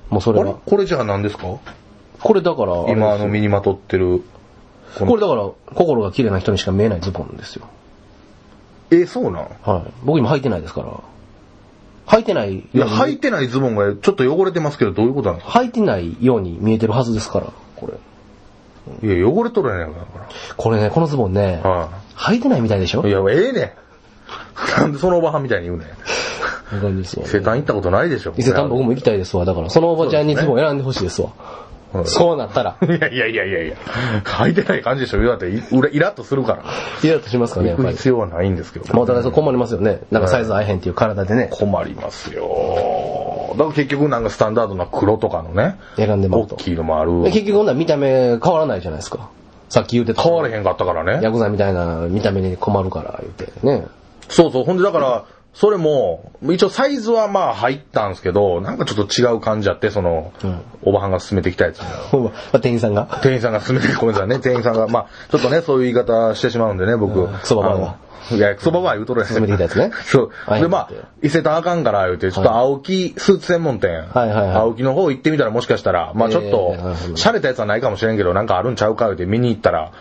[0.10, 0.50] もうそれあれ？
[0.50, 0.58] は。
[0.66, 1.58] これじゃあ何ですか？
[2.22, 4.24] これだから、今あの身にまとってる。
[4.98, 7.68] このこれだから、心が綺麗な人にしか見えないズボンですよ。
[8.92, 9.50] え、そうなん？
[9.64, 9.92] はい。
[10.04, 11.00] 僕今履いてないですから。
[12.08, 12.70] 履いてないように。
[12.74, 15.60] いや、履いてないズボンがちょっと汚れてますけど、どういうことなんですか？
[15.60, 17.94] 履いてないように見えてるはずですから、これ。
[19.16, 19.94] いや、汚れとるやないか、
[20.58, 23.04] これね、このズボンね、だか履いてないみたいでしょ？
[23.04, 23.10] ら。
[23.10, 23.72] いや、ええねん。
[24.78, 25.88] なんでそのおばはんみたいに言うねん。
[25.88, 28.34] こんな感じですわ伊勢丹行ったことないでしょ。
[28.38, 29.46] 伊勢丹僕も行きたいですわ。
[29.46, 31.32] だから、そのおばちゃんにズボン選んでほしいですわ。
[31.38, 31.70] うん
[32.06, 32.78] そうなったら。
[32.84, 33.76] いやいやいやいやいや、
[34.24, 35.24] 履いてない感じでしょ。
[35.26, 35.56] だって、い
[35.92, 36.64] イラッとするから。
[37.04, 37.96] イラッとしますかね、や行くっぱり。
[37.98, 38.86] 必要はないんですけど。
[38.94, 40.02] まあお互いそう困りますよね。
[40.12, 41.48] なんかサイズ合えへんっていう体でね。
[41.52, 42.46] 困りますよ。
[43.54, 46.56] だから結局なんかスタンダードな黒とかのね、選んでもらうと。
[46.56, 47.24] 大きいのもある。
[47.24, 49.32] で結局ほんなら見た目変わらないじゃないですか。
[49.70, 50.22] さっき言うてた。
[50.22, 51.24] 変われへんかったからね。
[51.24, 53.88] ヤクザみたいな見た目に困るから言うてね。
[54.30, 54.64] そうそう。
[54.64, 61.82] ほんでだから、それも、一応サイズはまあ入ったんですけど、なんかちょっと違う感じあって、その、うんおばはんが勧めてきたやつ。
[62.14, 63.20] ま、まあ店員さんが？
[63.22, 67.20] 店員さんが勧めて、ごめんなさいね、店員さんが、まあ、ちょっとね、そういう言い方してしまうんでね、僕。
[67.20, 67.34] うん。
[67.34, 67.98] クソババアが
[68.30, 69.34] あのいや、クソババア言うとるやつ。
[69.34, 69.92] 勧めてきたやつね。
[70.06, 70.32] そう。
[70.46, 70.62] はい。
[70.62, 70.90] で、まあ、
[71.24, 74.56] 伊勢丹あかんから言うて、ちょっと青木スーツ専門店、はいはいはい。
[74.56, 76.76] 青木の方行ってみたらもしかしたら、まあちょっと
[77.16, 79.92] 洒落たやつはないかもしれんけど、なんかあるんちゃうか言うて見に行ったら、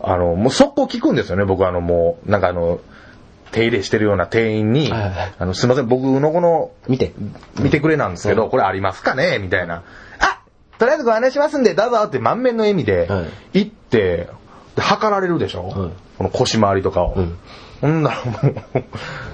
[0.00, 1.66] あの、もう速攻聞くんですよね、僕。
[1.66, 2.78] あの、もう、なんかあの、
[3.52, 7.12] 手入れしてるような店員に、あの、すいません、僕のこの、見て。
[7.60, 9.38] 見てくれなんですけど、これありますかね？
[9.38, 9.82] みたいな。
[10.18, 10.40] あ
[10.78, 14.28] とりあえずご案内しますんで、どうぞって満面の笑みではい、行って、
[14.74, 17.14] で測られるでしょ、はいこの腰回りとかを。
[17.16, 17.38] うん
[17.82, 18.84] ほんならもう、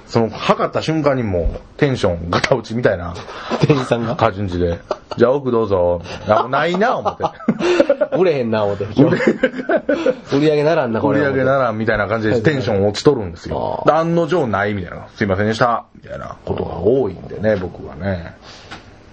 [0.06, 3.14] その、測った瞬間にもう、テンションガタ落ちみたいな
[3.60, 4.16] 店員さんが。
[4.16, 4.78] 感じで、
[5.16, 6.03] じゃあ奥どうぞ。
[6.29, 7.25] あ、もうない な、思って。
[8.16, 8.85] 売れへんな、思って。
[8.85, 11.21] 売り上げならんな、これ。
[11.21, 13.85] 売り上げならんみたいな感じでテンション落ちとるんですよ。
[13.90, 15.07] 案の定ないみたいな。
[15.14, 15.85] すいませんでした。
[15.94, 18.35] みたいなことが多いんでね、僕はね。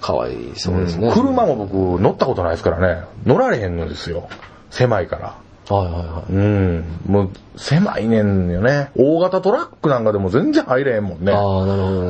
[0.01, 1.09] かわいそうですね。
[1.11, 3.03] 車も僕乗ったことないですからね。
[3.25, 4.27] 乗られへんのですよ。
[4.69, 5.33] 狭いから。
[5.75, 6.33] はいはいはい。
[6.33, 6.85] うん。
[7.07, 8.91] もう狭いねんよね。
[8.95, 11.31] 大型トラックなんかでも全然入れへんもんね。
[11.31, 12.09] ああ、なるほどね。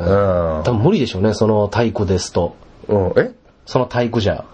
[0.57, 2.55] うん多分無理でしょうね、その体育ですと。
[2.89, 3.13] うん。
[3.15, 3.31] え？
[3.65, 4.45] その体育じゃ。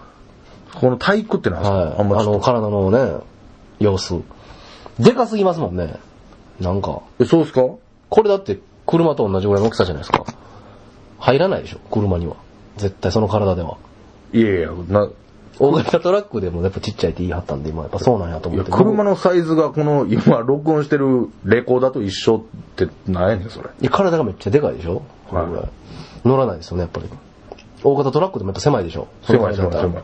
[0.74, 1.94] この体育ってなんですか、はい。
[1.98, 3.20] あんまあの、体のね、
[3.78, 4.20] 様子。
[4.98, 5.96] でかすぎますもんね。
[6.60, 7.02] なんか。
[7.18, 7.62] え、そうですか？
[8.08, 10.24] これだって車と同じぐらいの大きさじゃないですか。
[11.18, 12.36] 入らないでしょ、車には。
[12.76, 13.76] 絶対その体では。
[14.32, 15.08] いやいや、な、
[15.58, 18.72] 大型トラックでもやっぱちっちゃいって言い張ったんで、今やっぱそうなんやと思って。
[18.72, 22.40] 車のサイズがこの今録音してるレコーダーと一緒っ
[22.76, 23.68] てなんやねん、それ。
[23.80, 25.64] いや体がめっちゃでかいでしょこれぐらい。
[26.24, 27.08] 乗らないですよね、やっぱり。
[27.84, 29.08] 大型トラックでもやっぱ狭いでしょ？
[29.26, 30.02] 狭い狭い狭い。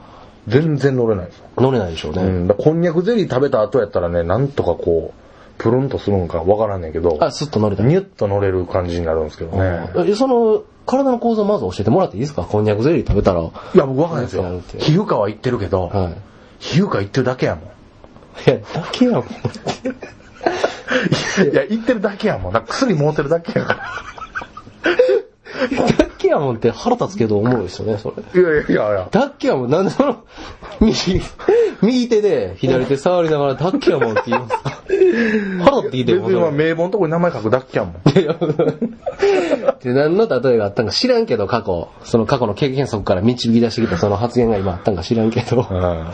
[0.49, 1.45] 全然乗れないですよ。
[1.59, 2.23] 乗れないでしょうね。
[2.23, 2.47] うん。
[2.47, 5.19] だこんにゃくゼリー食べた後やったらね、なんとかこう、
[5.59, 7.83] プルンとするんかわからんねんけど、あ、スッと乗れた。
[7.83, 9.91] ニュッと乗れる感じになるんですけどね。
[10.07, 12.45] えその、体の構造まず教えてもらっていいですか？
[12.45, 13.43] こんにゃくゼリー食べたら。
[13.43, 14.45] いや、僕わかんないですよ。
[14.79, 16.15] 皮膚科は行ってるけど、はい。
[16.61, 17.65] 皮膚科行ってるだけやもん。
[17.65, 17.69] い
[18.47, 19.25] や、だけやもん。
[21.51, 22.53] いや、行ってるだけやもん。
[22.67, 23.81] 薬持ってるだけやから。
[25.99, 28.41] だけやもんって腹立つけど思うですよね、それ。
[28.41, 29.09] いやいやいやいや。
[29.11, 30.17] だっけやもん、なんでその、
[30.81, 30.95] 右、
[31.83, 34.71] 右手で左手触りながらだっけやもんって言うんですか？
[35.65, 37.95] 腹って聞いても別にまあ名簿のとこに名前書くだけやもん。
[38.19, 38.35] い や
[39.83, 41.89] で、何の例えがあったんか知らんけど、過去。
[42.05, 45.67] その過去の経験則から導き出してきたその発言が今あったんか知らんけど。
[45.71, 45.79] うん。
[45.81, 46.09] あ、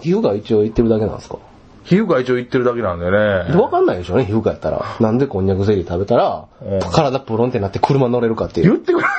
[0.00, 1.36] 皮膚科一応言ってるだけなんですか？
[1.84, 3.16] 皮膚科一応行ってるだけなんでね。
[3.60, 4.84] わかんないでしょうね、皮膚科やったら。
[5.00, 8.70] なんでこんにゃくゼリー食べたらうん、体プロンってなって車乗れるかっていう。
[8.72, 9.06] 言ってくれ。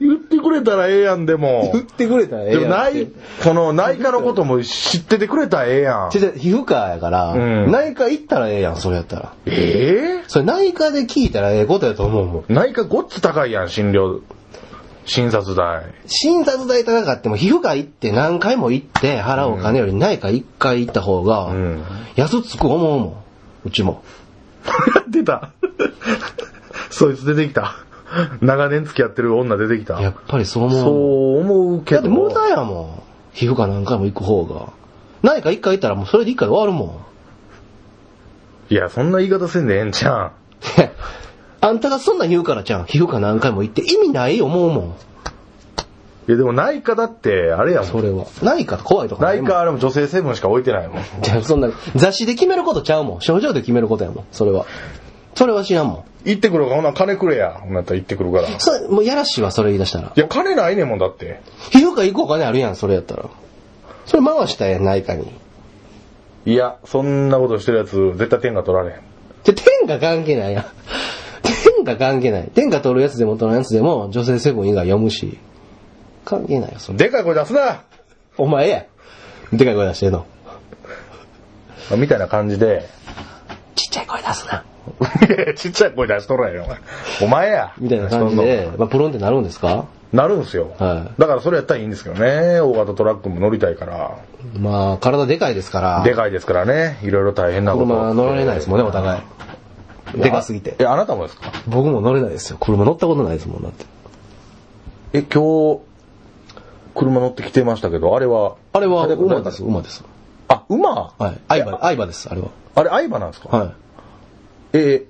[0.00, 1.82] 言ってくれたらええやん、でも言。
[1.82, 2.70] ってくれたらええやんって。
[3.04, 3.06] 内、
[3.44, 6.16] この内科のことも知っててくれたらええやん。
[6.16, 9.32] 違う違う皮膚科やから、うん内科行ったらええやん、それやったら。
[9.46, 10.24] ええ？
[10.26, 12.44] それ内科で聞いたらええことやと思うもん。
[12.48, 14.20] 内科ごっつ高いやん、診療、
[15.04, 15.84] 診察代。
[16.06, 21.84] 診察代高かっても皮膚科行って何回も行って払うお金より内科一回行った方がうん。
[22.16, 23.16] 安つく思うもん。
[23.64, 24.02] うちも。
[25.08, 25.50] 出た。
[26.90, 27.74] そいつ出てきた。
[28.40, 30.00] 長年付き合ってる女出てきた。
[30.00, 30.80] やっぱりそう思う。
[30.80, 32.02] そう思うけど。
[32.02, 33.02] だって無駄やもん。
[33.32, 34.68] 皮膚科何回も行く方が。
[35.22, 37.02] 内科一回行ったらもうそれで一回で終わるも
[38.70, 38.72] ん。
[38.72, 40.32] いや、そんな言い方せんでええんちゃん。
[41.62, 42.86] あんたがそんなん言うからじゃん。
[42.86, 44.84] 皮膚科何回も行って意味ない思うもん。
[46.28, 47.88] いやでも内科だって、あれやもん。
[47.88, 48.26] それは。
[48.42, 51.02] ないか怖いとかないもん内科あれも女性成分しか置いてないもん。
[51.22, 53.20] じゃあそんな、雑誌で決めることちゃうもん。
[53.20, 54.24] 症状で決めることやもん。
[54.32, 54.66] それは。
[55.36, 56.04] それは知らんもん。
[56.24, 57.52] 行ってくるから、ほな金くれや。
[57.52, 58.48] ほんなったら行ってくるから。
[58.48, 60.12] いそれ、もうやらしいわ、それ言い出したら。
[60.16, 61.40] や、金ないねんもんだって。
[61.70, 63.24] 皮膚科行こうお金あるやん、それやったら。
[64.06, 65.30] それ回したやん、内科に。
[66.44, 69.00] いや、そんなことしてるやつ、絶対天下取られへん。
[69.44, 70.64] で、天下関係ないやん。
[71.84, 72.50] 天下関係ない。
[72.54, 75.38] 天下取るやつでも取るやつでも、女性セブン以外読むし。
[76.24, 76.98] 関係ないよ、それ。
[76.98, 77.82] でかい声出すな
[78.38, 78.84] お前や。
[79.52, 80.26] でかい声出してんの。
[81.96, 82.86] みたいな感じで、
[83.74, 84.64] ちっちゃい声出すな。
[85.56, 86.78] ちっちゃい声出しとらんよ、お前。
[87.22, 87.72] お前や。
[87.78, 89.86] みたいな感じで、まあ、プロンってなるんですか？
[90.12, 90.74] なるんすよ。
[90.78, 92.60] はいだからそれやったらいいんですけどね。
[92.60, 94.18] 大型トラックも乗りたいから。
[94.58, 96.02] まあ、体でかいですから。
[96.04, 96.98] でかいですからね。
[97.02, 97.86] いろいろ大変なこと。
[97.86, 99.20] 車乗られないですもんね、お互い。
[100.14, 100.76] でかすぎて。
[100.78, 101.50] え、あなたもですか？
[101.66, 102.58] 僕も乗れないですよ。
[102.60, 103.84] 車乗ったことないですもん、だって。
[105.14, 105.80] え、今日、
[106.94, 108.56] 車乗ってきてましたけど、あれは。
[108.72, 110.04] あれは、誰馬です、馬です。
[110.48, 111.12] あ、馬？
[111.18, 111.40] はい。
[111.48, 112.48] 相場、相場です、あれは。
[112.74, 113.56] あれ、相馬なんですか？
[113.56, 113.72] は
[114.74, 115.06] え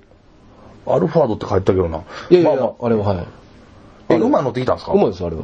[0.86, 1.98] ー、アルファードって書いてたけどな。
[1.98, 2.02] い。
[2.30, 3.18] いやいやあま、あれは、はい。
[3.18, 3.24] あ
[4.10, 4.92] え、馬乗ってきたんですか？
[4.92, 5.42] 馬です、あれは。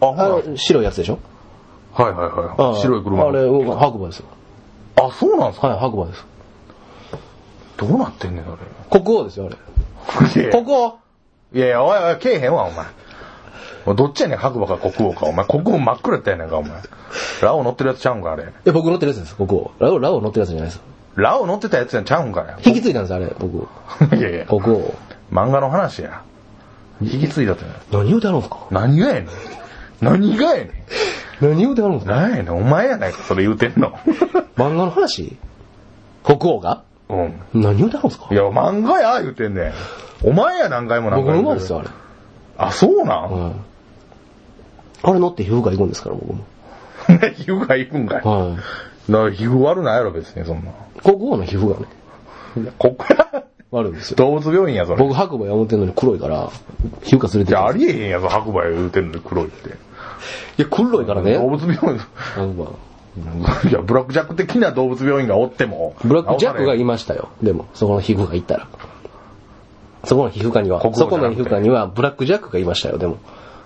[0.00, 1.18] あ、あの、白いやつでしょ？
[1.92, 2.26] はいは
[2.58, 2.80] いはい。
[2.80, 3.24] 白い車。
[3.26, 4.26] あれ、うん白馬ですよ。
[4.96, 5.68] あ、そうなんですか？
[5.68, 6.24] はい、白馬です。
[7.80, 8.58] どうなってんねん、あ
[8.90, 9.56] 国王ですよ、あれ。
[10.50, 10.98] 国王？
[11.54, 12.84] いやいや、おいおい、けえへんわ、お前。
[13.86, 15.24] おいどっちやねん、白馬か国王か。
[15.24, 16.72] お前、国王真っ黒やったやねんか、お前。
[17.40, 18.42] ラオ乗ってるやつちゃうんか、あれ。
[18.42, 19.70] いや、僕乗ってるやつです、国王。
[19.78, 20.82] ラオ、ラオ乗ってるやつじゃないです。
[21.14, 23.66] ラオ乗ってたやつやんちゃうんか引き継いだんです、あれ、僕。
[24.14, 24.94] いやいや、国王。
[25.32, 26.22] 漫画の話や。
[27.00, 27.70] 引き継いだってね。
[27.90, 29.28] 何言うてはるんですか何がやねん。
[30.02, 30.70] 何がやねん。
[31.40, 33.92] 何言うてはるんですか何やねん、お前やないか、それ言うてんの。
[34.56, 35.38] 漫画の話？
[36.22, 36.82] 国王が？
[37.10, 37.62] うん。
[37.62, 38.26] 何言うてはるんですか？
[38.30, 39.72] いや、漫画や、言うてんねん。
[40.22, 41.42] お前や何回も何僕回も。
[41.42, 41.88] の馬ですよ、あれ。
[42.58, 43.52] あ、そうなん、はい。
[45.02, 46.44] あれ乗って皮膚科行くんですから、僕も。
[47.08, 48.22] ね、 皮膚が行くんかい。
[48.22, 48.54] は
[49.08, 49.12] い。
[49.12, 50.70] だから皮膚悪ないやろ、別に、そんな。
[51.02, 53.04] 国王の皮膚がね、ここ
[53.70, 54.16] 悪いんですよ。
[54.16, 54.98] 動物病院や、それ。
[54.98, 56.50] 僕白馬や思ってんのに黒いから、
[57.02, 59.68] 皮膚科連れてじゃあ、ありえへんやぞ、白馬言うてんのに黒いって。
[59.70, 59.72] い
[60.58, 61.34] や、黒いからね。
[61.34, 61.98] 動物病院、
[62.34, 62.66] 白馬。
[63.68, 65.94] いや、ブラックジャック的な動物病院がおっても。
[66.04, 66.92] ブラックジャックがい今。
[66.94, 67.28] ましたよ。
[67.42, 68.66] でも、そこの皮膚科行ったら。
[70.04, 73.18] そこの皮膚科にはそこの皮膚科にはブラックジャックがいましたよ、でも。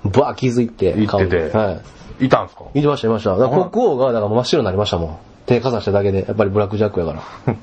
[0.04, 1.80] バー気づいて、行ってて顔には
[2.20, 2.26] い。
[2.26, 2.64] いたんすか？
[2.74, 3.34] いました、いました。
[3.36, 5.16] 国王が、だから真っ白になりましたもん。
[5.46, 7.54] 手かざしただけで、やっぱりブラックジャックやから。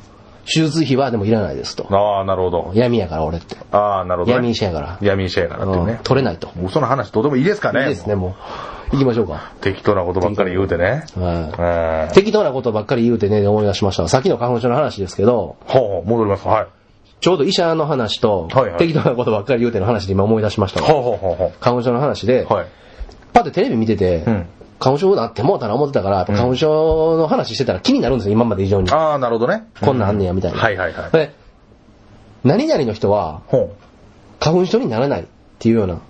[0.46, 1.86] 手術費はでもいらないですと。
[1.92, 2.72] ああ、なるほど。
[2.74, 3.56] 闇やから俺って。
[3.72, 4.34] ああ、なるほど、ね。
[4.38, 4.98] 闇医者やから。
[5.02, 6.00] 闇医者やからってうんね。
[6.04, 6.50] 取れないと。
[6.66, 8.34] 嘘の話どうでもいいですかねいいですね、もう。
[8.92, 9.54] 行きましょうか。
[9.62, 11.06] 適当なことばっかり言うてね。
[11.16, 12.10] はい。
[12.10, 12.14] うん。
[12.14, 14.08] 適当なことばっかり言うてね、思い出しました。
[14.08, 16.48] さっきの花粉症の話ですけど、ほうほう、戻ります。
[16.48, 16.68] はい。
[17.22, 18.50] ちょうど医者の話と
[18.80, 20.88] 適当なことばっかり言うての話で今思い出しましたわ。
[20.88, 22.68] ほうほうほうほ花粉症の話でう。、はい。
[23.32, 24.48] パッてテレビ見ててうん、
[24.80, 28.90] 花粉症なってもうたな思ってたから、花粉症の話してたら気になるんですよ、今まで以上に。
[28.90, 29.68] ああ、なるほどね。
[29.80, 30.58] こんなんあんねや、みたいな。
[30.58, 31.12] はいはいはい。
[31.12, 31.34] で、
[32.44, 33.76] 何々の人はほ
[34.40, 35.26] 花粉症にならないっ
[35.60, 36.02] ていうような。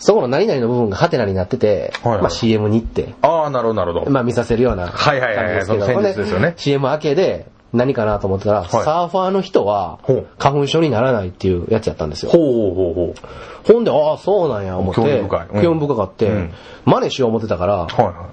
[0.00, 2.22] そこの何々の部分がハテナになってて、はいはい。
[2.22, 3.80] まあ CM に行って、ああ、なるほど。
[3.80, 4.10] なるほど。
[4.10, 5.84] まあ見させるようなはいはいはいはい感じですけど。
[5.86, 6.54] その戦術ですよね。
[6.56, 8.68] CM 明けで何かなと思ってたら、い。
[8.68, 10.00] サーファーの人は
[10.38, 12.32] 花粉症にならないっていうやつやったんですよ。
[12.32, 12.94] ほうほうほう。
[12.94, 13.72] ほう。
[13.72, 15.48] ほんで、ああ、そうなんや、思って、興味深い。
[15.52, 15.62] うん。
[15.62, 16.52] 興味深かって、うん。
[16.86, 18.30] 真似しよう思ってたから、はいは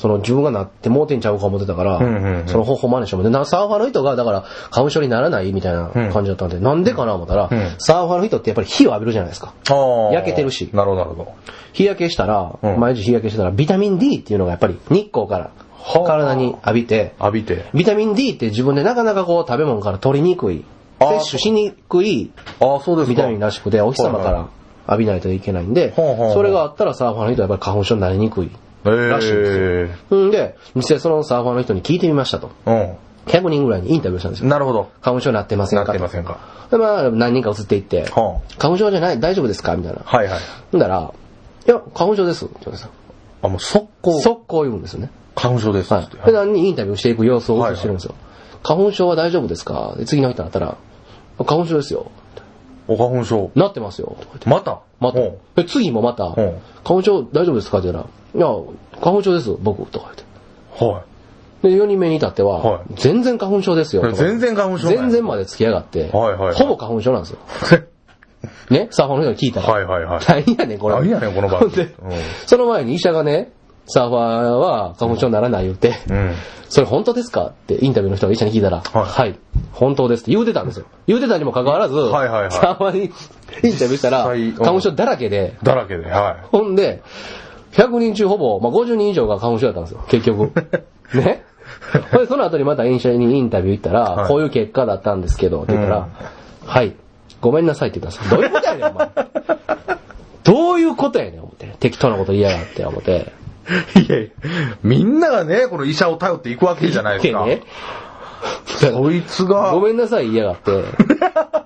[0.00, 9.48] その自分がなってもうてんちゃうか思ってたから、うんうんうんその方法真似して、なサーファーの人が、だから、花粉症にならないみたいな感じだったんで、なんでかな思ったら、うんサーファーの人ってやっぱり火を浴びるじゃないですか。
[9.48, 9.72] い。
[9.72, 10.12] ああ。
[10.14, 11.34] 焼けてるしなるほどなるほど。
[11.74, 15.50] 日焼けしたら、うん毎日日焼けしたら、ビタミン D っていうのがやっぱり日光から
[15.82, 17.66] はあ体に浴びて、浴びて。
[17.74, 20.64] ビタミン D って自分でなかなかこう食べ物から取りにくい、
[20.98, 23.10] 摂取しにくいああ、そうですか。
[23.10, 24.48] ビタミンらしくて、お日様かはいら
[24.88, 28.50] 浴びないといけないんで、それがあったらサーファーの人はやっぱり花粉症になりにくい。
[28.86, 32.50] えらしいんですんで、実際そのサーファーの人に聞いてみましたと。
[32.66, 34.48] え100人ぐらいにインタビューしたんですうん。
[34.48, 34.50] よ。
[34.52, 34.88] なるほど。
[35.02, 36.38] 花粉症になってませんなってませんか。
[36.70, 40.00] で、まあ、何人か移っていって、は花粉症じゃない大丈夫ですかみたいな。
[40.04, 40.16] あ。
[40.16, 40.40] はいはい。
[40.72, 41.12] ほんだら、
[41.66, 42.46] いや、花粉症です。
[42.46, 42.90] って言うんですよ
[43.42, 44.20] あ、もう速攻。
[44.20, 45.10] 速攻言うんですよね。
[45.36, 45.92] 花粉症です。
[45.92, 46.26] はい。
[46.26, 48.14] で、何人インタビューしていく様子を映してるんですよ。
[48.62, 49.94] 花粉症は大丈夫ですか？
[49.98, 50.76] で次の人になったら、
[51.38, 52.10] 花粉症ですよ。
[52.88, 53.50] お花粉症。
[53.54, 54.16] なってますよ。
[54.46, 54.80] また？
[54.98, 55.38] またほ。
[55.54, 57.78] で、次もまた、ん花粉症大丈夫ですか？
[57.78, 58.46] って言ったら、いや、
[59.00, 59.90] 花粉症です、僕。
[59.90, 60.24] とか言って。
[60.84, 61.04] うは
[61.62, 64.10] で、4人目に至っては、はい全然花粉症ですよ。
[64.12, 67.38] 全然花粉症全然まで付きやがって、はいはいはいほぼ花粉症なんですよ。
[68.68, 68.72] い。
[68.72, 69.72] ね、サーファーの人に聞いたら。
[69.72, 70.44] はいはいはい。
[70.46, 70.94] 何やねん、これ。
[70.94, 72.10] 何やねんこの番組でうん
[72.46, 73.52] その前に医者がね、
[73.86, 76.34] サーファーは花粉症にならない言って、うん。
[76.70, 77.46] それ本当ですか？
[77.46, 79.38] ってインタビューの人が医者に聞いたら、はいはい、
[79.72, 80.86] 本当ですって言うてたんですよ。
[81.08, 83.10] 言うてたにもかかわらず、はいはいはいサーファーにイン
[83.76, 87.02] タビューしたら、花粉症だらけで、だらけで、はほんで、
[87.72, 90.52] 100人中ほぼ、まあ、50人以上が花粉症だったんですよ、結局。
[91.14, 91.44] ね
[92.10, 96.08] ほんで、その後にまた医者にインタビュー行ったら、はいこういう結果だったんですけど、って言ったら、
[96.66, 96.94] はい、
[97.40, 98.40] ごめんなさいって言ったんですよ。
[98.40, 99.10] どういうことやねん、お前。
[100.42, 101.74] どういうことやねん、思って。
[101.80, 103.32] 適当なこと言いやがって、思って。
[103.96, 104.00] い。
[104.02, 104.28] いやいや、
[104.82, 107.46] みんながね、この医者を頼っていくわけじゃないですか。
[107.46, 107.62] ね。
[108.66, 110.84] そいつが、ごめんなさい言いやがって。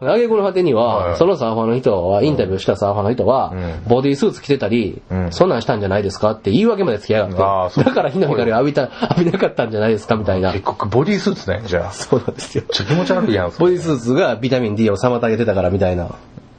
[0.07, 7.83] あげこの果てには、はいそのサーファーの人は、インタビューしたサーファーの人は、うんボディースーツ着てたり、うんそんなんしたんじゃないですかって言い訳までつきやあがって。
[7.83, 10.53] だから日の光を浴びた、浴びなかったんじゃないですかみたいな。
[10.53, 11.93] 結局ボディースーツね、じゃあ。
[11.93, 12.65] そうなんですよ。
[12.71, 13.53] ちょ気持ち悪いやん。
[13.59, 16.09] ボディースーツがビタミン D を妨げてたからみたいな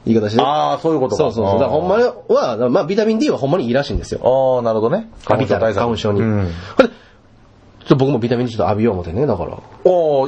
[0.06, 0.42] 言い方して。
[0.42, 1.22] ああ、そういうことか。
[1.24, 1.60] そうそうそう。
[1.60, 4.20] だからほんまは、まあビタミン D はほんまにいいらしいんですよ。
[4.56, 5.10] ああ、なるほどね。
[5.28, 6.20] 浴びたら花粉症に。
[6.22, 6.48] うん。
[7.86, 9.52] ちょっと僕もビタミン D ちょっと浴びよう思ってね、だから。
[9.52, 9.60] ああ、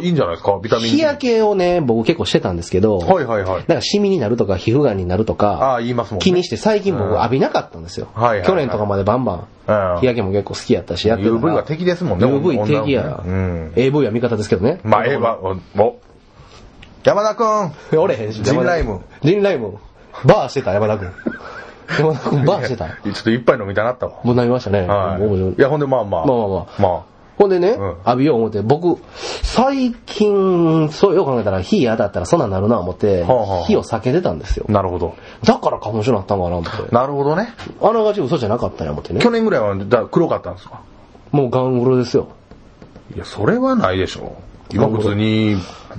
[0.00, 0.90] いいんじゃないですか、ビタミン D。
[0.90, 3.64] 日焼けをね、僕結構してたんですけど、はいはいはい。
[3.66, 6.24] なんかシミになるとか皮膚がんになるとあかあ、、言いますもんね。
[6.24, 8.06] 気にして最近僕浴びなかったんですよ。
[8.14, 14.80] はいはいはい去年とかまでバンバン、うん日焼けも結構好きやったし、やってたら UV が敵ですもんね UV 敵やうん AV は味方ですけどね。
[14.84, 15.98] まあ、ええわ、お、お
[17.02, 17.98] 山田くん。
[17.98, 18.42] おれへんし。
[18.42, 19.00] ジンライム。
[19.22, 19.78] ジンライム。
[20.24, 21.10] バーしてた、山田君。
[21.98, 22.86] 山田君バーしてた。
[22.86, 24.12] ちょっと一杯飲みたなったわ。
[24.22, 24.82] もう飲みましたね。
[24.82, 25.22] はい。
[25.22, 26.26] いいや、ほんでまあまあ。
[26.26, 27.04] まあまあまあま
[27.38, 34.72] ほんでね、うん浴びよう思って、僕、最近、そうよく考えたら火当たったらそんなんなるな思って、はあはあ火を避けてたんですよあ。。
[34.72, 35.14] なるほど。
[35.44, 36.94] だから花粉症になったんかな思って。
[36.94, 37.48] なるほどね。
[37.81, 39.31] あながち嘘じゃなかったんや思ってね去。
[39.31, 40.81] 年ぐらいはだ黒かったんですか？
[41.31, 42.29] もうガングロですよ。
[43.14, 44.33] いや、それはないでしょ。
[44.70, 45.57] 今普通に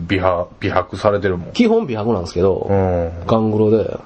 [0.08, 1.52] 美白、美白されてるもん。
[1.54, 3.12] 基本美白なんですけど、うん。
[3.26, 3.98] ガングロで、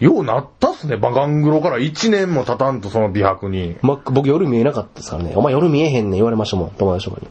[0.00, 3.76] ようなったっすね、バガングロから1年も経たんとその美白に。
[3.82, 5.32] ま、僕夜見えなかったですからね。
[5.36, 7.28] お前夜見えへんねん言われましたもん、友達とかに。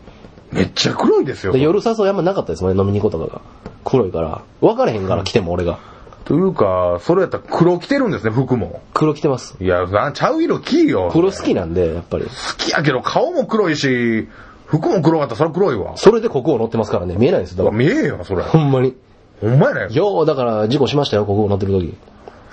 [0.51, 1.51] めっちゃ黒いですよ。
[1.51, 3.41] で夜誘いあんまなかったですもんね、飲みに行くことかが。
[3.83, 4.41] 黒いから。
[4.61, 5.79] 分かれへんから来ても俺が。
[6.25, 8.81] というか、それやったら黒着てるんですね、服も。
[8.93, 9.57] 黒着てます。
[9.59, 11.09] いや、なちゃう色着いよ。
[11.11, 12.25] 黒好きなんで、やっぱり。
[12.25, 14.29] 好きやけど顔も黒いし、
[14.65, 15.97] 服も黒かったらそれは黒いわ。
[15.97, 17.69] それで国王乗ってますからね、見えないですよ。
[17.71, 18.43] 見えよ、それ。
[18.43, 18.95] ほんまに。
[19.41, 19.93] ほんまやね。
[19.93, 21.97] よう、だから事故しましたよ、国王乗ってる時。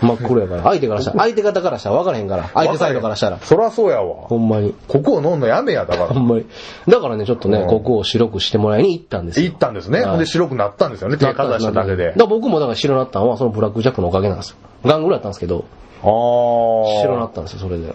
[0.00, 0.62] 真っ黒やから。
[0.62, 2.50] 相手からしたら、相手方からしたら分からへんから。
[2.54, 3.38] 相手サイドからしたら。
[3.38, 4.28] そらそうやわ。
[4.28, 4.74] ほんまに。
[4.88, 6.06] ここを飲んのやめや、だから。
[6.08, 6.46] ほんまに。
[6.88, 9.46] だからね、ちょっとね、うん国王を白くしてもらいに行ったんですよ。
[9.46, 10.00] 行ったんですね。
[10.00, 14.56] はいで、白くなったんですよね、手かざしただけでだ僕もだから白なったのはそのブラックジャックのおかげなんですよ。
[14.84, 15.64] ガングロやったんですけど、
[16.02, 17.00] あー。
[17.00, 17.88] 白なったんですよ、それで。
[17.88, 17.92] へ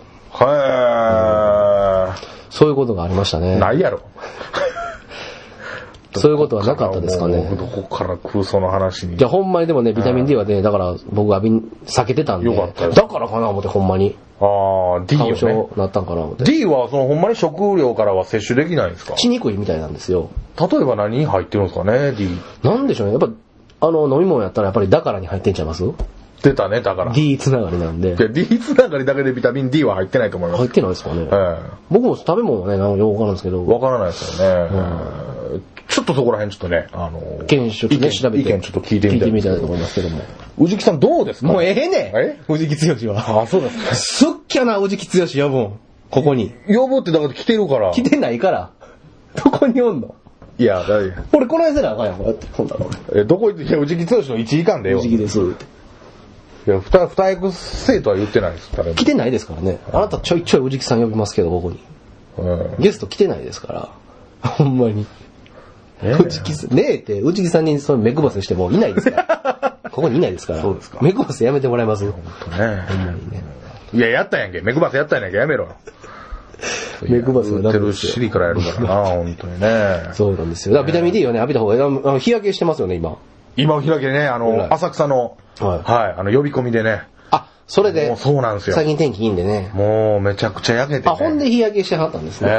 [2.50, 3.60] そういうことがありましたねー。。
[3.60, 4.02] ないやろ。
[6.20, 7.44] そういうことはなかったですかね。
[7.58, 9.18] どこから空想の話に。
[9.18, 12.48] じゃあほんまにでもね、ビタミン D はね、だから僕浴びん、避けてたんで。
[12.48, 14.16] よかったよだからかな思ってほんまに。
[14.40, 15.70] あー、D よね症。
[15.78, 16.44] なったんかな思って。
[16.44, 19.18] D はそのほんまに食料からは摂取できないんですか？
[19.18, 20.30] しにくいみたいなんですよ。
[20.60, 22.28] 例えば何に入ってるんですかね、D。
[22.64, 23.14] なんでしょうね。
[23.14, 25.84] やっぱ、あの、飲み物やったらやっぱりだからに入ってんちゃいます？
[26.42, 27.12] 出たね、だから。
[27.14, 28.16] ?D つながりなんで。
[28.30, 30.60] D つながりだけでビタミン D は入ってないと思います。
[30.62, 31.28] 入ってないですかね。
[31.32, 31.58] え
[31.90, 35.62] 僕も食べ物はね、なんかよくわかるんですけえど、わからないですよね。
[35.88, 38.50] ちょっとそこら辺ちょっとね、あの、検証ね、意見調べて。
[38.50, 39.30] 意見ちょっと聞いてみたい。
[39.30, 40.22] 聞いてみたいと思いますけども。
[40.60, 41.48] 宇治木さんどうですか？
[41.48, 42.40] もうええねんえ？
[42.48, 43.42] 藤木剛は。
[43.44, 43.96] あ、そうですか。
[43.96, 45.74] すっきゃな、藤木剛呼ぶん。
[46.12, 46.54] ここに。
[46.68, 47.92] 要望ってだから来てるから。
[47.92, 48.72] 来てないから。
[49.44, 50.16] どこにおんの？
[50.58, 52.48] いや、だい俺この間せなあかんやん、こうやって。
[52.54, 53.22] ほんだら俺。
[53.22, 54.98] え、どこ行って、いや、宇治木剛の1時間でよ。
[55.00, 55.40] 藤木です。
[55.42, 55.66] って
[56.68, 58.96] いや、二、二役生とは言ってないです、誰も。
[58.96, 59.80] 来てないですからね。
[59.92, 61.80] あなたちょいちょい藤木さん呼びますけど、ここに。
[62.38, 62.84] うん。
[62.84, 63.90] ゲスト来てないですから。
[64.50, 65.06] ほんまに。
[66.02, 69.78] え藤木さん、ねえって、藤木さんにその目配せしてもいないですから。
[69.92, 70.62] ここにいないですから。
[70.62, 73.44] そうですか目配せやめてもらえますねほんまにね。
[73.94, 74.62] いや、やったやんけ。
[74.62, 75.38] 目配せやったやんけ。
[75.38, 75.68] やめろ。
[77.08, 80.10] 目配せは売ってるですよ尻からやるからな、本当にね。
[80.14, 80.74] そうなんですよ。
[80.74, 81.82] だからビタミン D をね、浴びた方がいい。
[81.82, 83.18] あの日焼けしてますよね、今。
[83.58, 87.04] 今お開きでね、あはいの、浅草の、はいはい、あの、呼び込みでね。
[87.32, 88.86] あ、それでもう、そうなんですよ最。
[88.86, 89.72] 近天気いいんでね。
[89.74, 91.12] もう、めちゃくちゃ焼けて、ね。
[91.12, 92.56] あ、ほんで日焼けしてはったんですええね。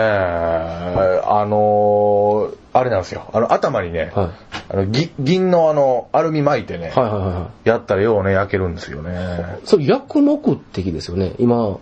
[1.24, 3.30] あのーあれなんですよ。
[3.32, 4.30] あの、頭にね、はい
[4.68, 7.68] あのぎ銀のあの、アルミ巻いてね、はいはいはいはい。
[7.68, 9.60] やったらようね、焼けるんですよね。
[9.64, 11.34] それ薬目的ですよね。
[11.38, 11.78] 今、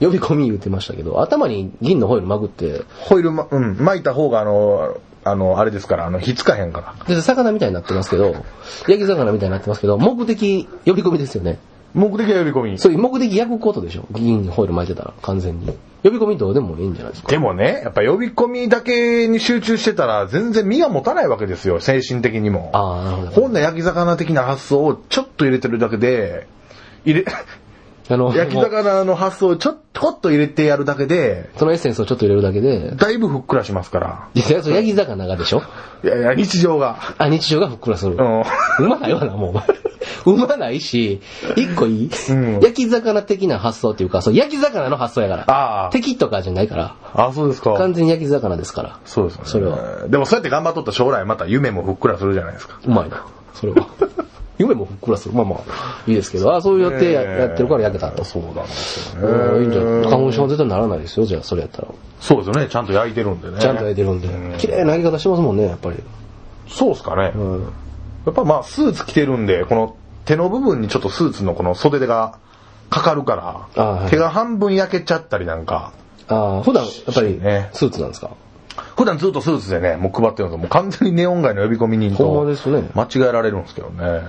[0.00, 7.14] 呼び込み言ってましたけど、頭に銀のホイール巻くって、ホイール、ま、うん、巻いた方があの、あの、あれですから、あの、ひっつかへんから。
[7.14, 8.34] で、魚みたいになってますけど、
[8.88, 11.58] 焼き魚みたいになってますけど、目的呼び込みですよね。
[11.94, 12.78] 目的は呼び込み。
[12.78, 14.04] そういう目的焼くことでしょ。
[14.12, 15.66] 銀にホイール巻いてたら、完全に。
[16.04, 17.28] 呼び込みどうでもいいんじゃないですか。
[17.30, 22.70] でもね、やっぱ呼び込みだけに集中してたら、全然身が持たないわけですよ、精神的にも。
[22.74, 23.30] ああ、なるほど。
[23.30, 26.46] ほんな焼き魚的な発想をちょっと入れてるだけで、
[27.04, 27.24] 入れ、
[28.08, 34.28] あの、焼き魚の発想をちょっとっと入れてやるだけで、そのエッセンスをちょっと入れるだけで、だいぶふっくらしますから。
[34.34, 35.62] いや、それ焼き魚がでしょ？
[36.04, 36.96] いやいや、日常が。
[37.18, 38.16] あ、日常がふっくらする。
[38.16, 38.40] うん。
[38.40, 39.64] うまないわな、もうお前。
[40.24, 41.20] 産まないし、
[41.56, 45.42] 一個いい、うん焼き魚的な発想っていうか、そう、焼き魚の発想やから。
[45.46, 45.90] ああ。
[45.90, 46.94] 敵とかじゃないから。
[47.14, 47.74] あ、そうですか。
[47.74, 48.98] 完全に焼き魚ですから。
[49.04, 49.42] そうですね。
[49.46, 49.78] それは。
[50.08, 52.78] でもそうやって頑張っとった将来また夢もふっくらするじゃないですか。
[52.84, 53.24] うまいな。
[53.54, 53.86] それは。
[54.58, 55.34] 夢もふっくらする。
[55.34, 55.60] まあまあ、
[56.06, 58.24] いいですけど、あそうや,、ええやってるから焼けたら。
[58.24, 60.04] そうなんですいいんじゃないね。
[60.04, 61.88] 花粉症は絶対ならないですよ、じゃあ、それやったら。
[62.20, 62.68] そうですよね。
[62.70, 63.58] ちゃんと焼いてるんでね。
[63.60, 64.58] ちゃんと焼いてるんでうん。
[64.58, 65.96] 綺麗な焼き方してますもんね、やっぱり。
[66.68, 67.32] そうですかね。
[67.36, 67.62] うん。
[68.24, 72.38] やっぱまあスーツ着てるんで、この手の部分にちょっとスーツのこの袖手が
[72.90, 73.36] かかるか
[73.76, 75.92] ら、あはい手が半分焼けちゃったりなんか、
[76.28, 78.30] ああ、普段、やっぱりね、スーツなんですか？
[78.96, 80.58] 普段ずっとスーツでね、もう配ってるんですよ。
[80.58, 82.88] もう完全にネオン街の呼び込み人ほんまとですね。
[82.94, 84.22] 間違えられるんですけどね。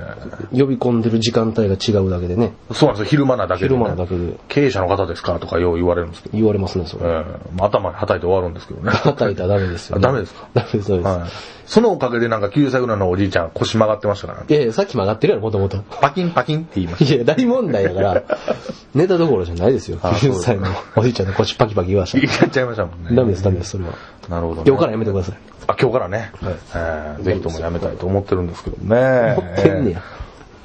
[0.52, 3.10] 呼び込んでる時間帯が違うだけでね、そうなんですよ。
[3.10, 3.90] 昼間なだけで、昼ね。
[3.92, 6.38] 間だけで経営者の方ですかとかよう言われるんですけど。
[6.38, 7.10] 言われますね、そえれ。
[7.10, 7.24] え
[7.56, 8.92] まあ頭に叩いて終わるんですけどね。
[8.92, 10.02] 叩いたらダメですよ、ね。
[10.06, 10.48] あダメですか？
[10.54, 11.08] ダメです、そうです。
[11.08, 11.30] はい。
[11.68, 14.46] そのおかげでなんか90歳ぐらいのおじいちゃん腰曲がってましたからね。
[14.50, 15.80] いやいや、さっき曲がってるやろ、もともと。
[16.02, 18.24] パキンパキンって言いましいや、大問題だから、
[18.96, 20.00] ネタどころじゃないですよ。
[20.02, 22.20] あそう90歳のおじいちゃんの腰パキパキ言わした。
[22.20, 23.14] 言っちゃいましたもんね。
[23.14, 23.92] ダメです、ダメです、それは。
[24.30, 24.64] なるほど、ね。
[24.66, 25.36] 今日からやめてください。
[25.68, 26.32] あ、今日からね。
[26.42, 29.36] はいえーぜひともやめたいと思ってるんですけどね。
[29.38, 30.02] 思ってんねや。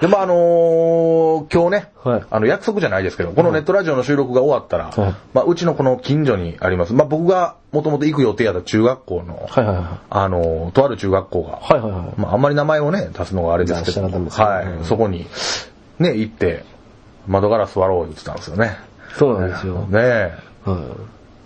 [0.03, 6.93] で、まあ、あのー今日ね、はいあの、約束じゃないですけど、このネットラジオの収録が終わったら、はいまあ、うちのこの近所にあります。
[6.93, 9.87] まあ、僕がもともと行く予定やった中学校の、はいはいはい。
[10.11, 12.21] あのーとある中学校が、はいはいはい。
[12.21, 15.29] まあ、あんまり名前をね、出すのがあれですけど、ねはい、うんそこに、
[16.01, 16.65] ね、行って、
[17.29, 18.77] 窓ガラス割ろう言ってたんですよね。
[19.17, 19.83] そうなんですよ。
[19.83, 20.97] ねえは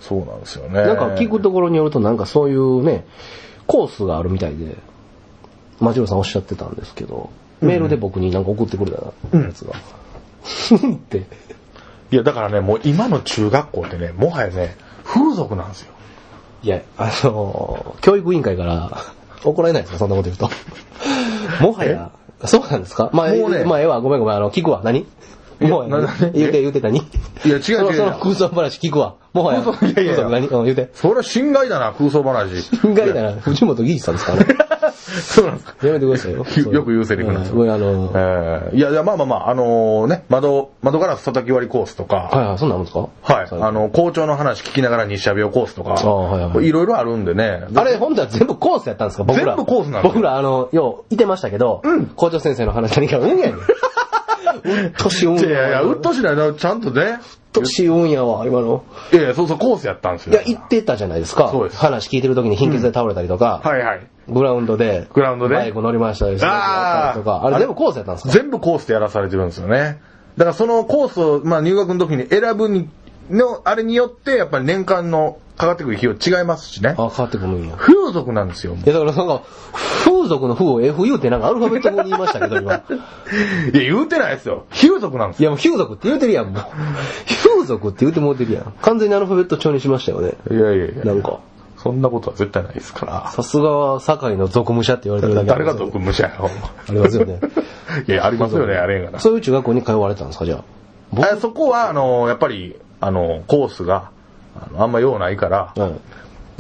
[0.01, 0.83] そうなんですよね。
[0.83, 0.87] い。
[0.87, 3.05] なんか聞くところによると、なんかそういうね、
[3.67, 4.77] コースがあるみたいで、
[5.79, 7.29] マジロさんおっしゃってたんですけど、
[7.61, 8.99] メールで僕になんか送ってくれた
[9.39, 9.73] やつが。
[9.75, 11.25] って。
[12.11, 15.93] いや、だからね、もう今の中学校ってね、もはやね、風俗なんですよ。
[16.63, 18.99] いや、あのー教育委員会から
[19.45, 20.51] 怒られないですかそんなこと言うと。
[21.63, 22.11] もはや、
[22.45, 23.11] そうなんですか？
[23.13, 24.81] まあ、もうねまあ、ええわ、ごめんごめん、あの、聞くわ。
[24.85, 25.07] 何？
[25.61, 27.03] もうなな言うて言うて何い
[27.45, 27.95] や、違う違う。
[27.95, 29.15] その空想話聞くわ。
[29.33, 29.63] もはや。
[29.63, 30.91] 空想いやいや何うん、言うて。
[30.95, 32.63] それは侵害だな、空想話。
[32.63, 33.33] 侵害だな。
[33.33, 34.47] 藤本義一さんですかね。
[34.97, 35.87] そうなんですか。
[35.87, 36.45] やめてくださいよ。
[36.73, 43.09] よく言うセリフなんですようんあの、えーいやいや、まあまあまあ、あのね、窓、窓ガラス叩き割りコースとか、はいはい、そんなんあるんですか？
[43.35, 47.63] はい、あの、校長の話聞きながら日射病コースとか、あはいはいいろいろあるんでね。
[47.75, 49.47] あれ、本当は全部コースやったんですか僕ら。
[49.55, 51.83] 全部コースなんですよ僕ら、あの、よう、いてましたけど、
[52.17, 53.55] 校長先生の話何か、うんやねん。
[54.65, 55.95] うっとしうんいやいや、やわ。
[55.95, 57.03] うっとしないな、ちゃんとね。
[57.03, 57.19] うっ
[57.53, 58.85] としうんやわ、今の。
[59.13, 60.33] いやいや、そうそう、コースやったんですよ。
[60.35, 61.49] いや、言ってたじゃないですか。
[61.51, 64.07] そうです話聞いてる時に貧血で倒れたりとか、はいはい。
[64.29, 65.55] グラウンドで、グラウンドで？
[65.55, 68.35] バイク乗りましたりあーとか、あれ全部コースやったんですか？
[68.35, 70.01] 全部コースでやらされてるんですよね。
[70.37, 72.91] だからそのコースを、まあ入学の時に選ぶに、
[73.31, 76.91] の、あれによって、やっぱり年間のかかってくる費用違いますしね。
[76.91, 77.77] あ、変わってくるんや。
[77.77, 78.75] 風俗なんですよ。
[78.75, 79.43] いや、だからなんか、
[80.05, 82.75] 風俗の風を FU ってなんかアルファベット語に言いましたけど、今。
[82.77, 82.83] いや、
[83.73, 84.65] 言うてないですよ。
[84.71, 85.45] 風俗なんですよ。
[85.45, 86.65] いや、もう風俗って言うてるやん、もう。
[87.43, 88.73] 風俗って言うてもうてるやん。
[88.83, 90.35] 完全にアルファベット帳にしましたよね。
[90.51, 91.05] いやいやいや。
[91.05, 91.41] なんか。
[91.79, 93.31] そんなことは絶対ないですから。
[93.31, 96.47] さすが、堺の俗武者って言われてるだけ誰が毒無視やろ。
[96.47, 97.41] ありますよね。
[98.09, 99.21] いや、ありますよね、あれがな。
[99.21, 101.21] そういう中学校に通われてたんですか、じゃあ。
[101.33, 104.11] あそこは、あの、やっぱり、あの、コースが、
[104.63, 105.93] あのあんま用ないから、はい。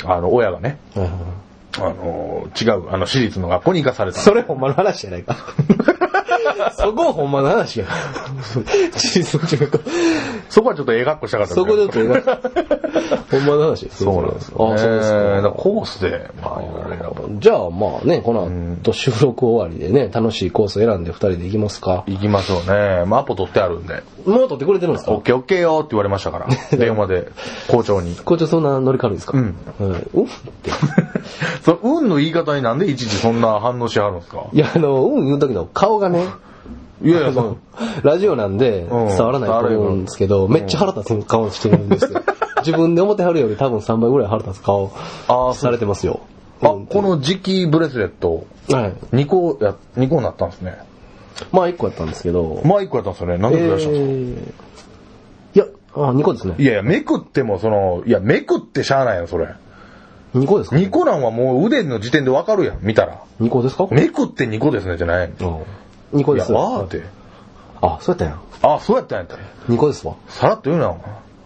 [0.04, 0.78] あの、親がね、
[1.78, 4.20] あの、違う、あの、私立の学校に行かされた。
[4.20, 5.36] それほんまの話じゃないか。
[6.76, 7.86] そこほんまの話や。
[10.48, 12.30] そこはちょっとええ学校したかったそこでと言うと、
[13.30, 14.74] ほんまの話そうなんですよ、ね。
[14.74, 15.50] あ、そうですだか。
[15.50, 18.48] コースで、まあ、いろいろじゃあまあね、この
[18.82, 22.04] 後収録終わりでね、楽しいコースを選んで二人で行きますか？
[22.06, 23.04] 行きましょうね。
[23.06, 25.12] まあ、アポ取ってあるんで、もう取ってくれてるんですか？
[25.12, 26.46] オッケーオッケーよって言われましたから、
[26.76, 27.28] 電話で、
[27.68, 28.14] 校長に。
[28.16, 29.36] 校長そんな乗り軽いですか？
[29.36, 29.56] うん。
[29.78, 30.26] はいうんっ
[30.62, 30.70] て。
[31.62, 34.44] その、運の言い方になんでいちいちそんな反応しはるんですか？
[34.52, 36.24] いや、あの、うん言う時の顔がね、
[37.02, 37.56] いやいや、そあのの、
[38.02, 42.20] ラジオなんでうん伝わらないと思うんですけど、めっちゃ腹立つ顔してるんですよ。
[42.64, 44.90] 自分で思ってはるより多分3倍ぐらい腹立つ顔
[45.54, 46.20] されてますよ。
[46.62, 48.94] あ、うんこの磁気ブレスレット、はい。
[49.14, 50.78] 2個や、2個になったんですね。
[51.52, 53.38] まあ1個やったんですけど、もう1個やったんですよね。
[53.38, 54.66] なんで増やしたんですか、えー
[55.54, 56.54] いや、あ、2個ですね。
[56.58, 59.48] いやいや、めくっても、その、いや、めくってしゃあないよ、それ。
[60.40, 63.22] 2個ですか2個なんはもう腕の時点でわかるやん、見たら。
[63.40, 63.86] 2個ですか？
[63.90, 65.26] めくって2個ですね、じゃない。
[65.26, 66.20] うん。
[66.20, 66.52] 2個いや、です。
[66.52, 67.02] わーって。
[67.80, 68.38] あ、そうやったんや。
[68.62, 69.36] あ、そうやったんやった。
[69.72, 70.14] 2個ですわ。
[70.28, 70.98] さらっと言うな、お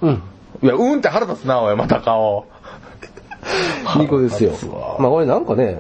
[0.02, 0.22] 前うん。
[0.62, 2.46] いや、うんって腹立つな、おい、また顔。
[3.84, 4.52] 2個ですよ。
[4.98, 5.76] まあこれなんかね、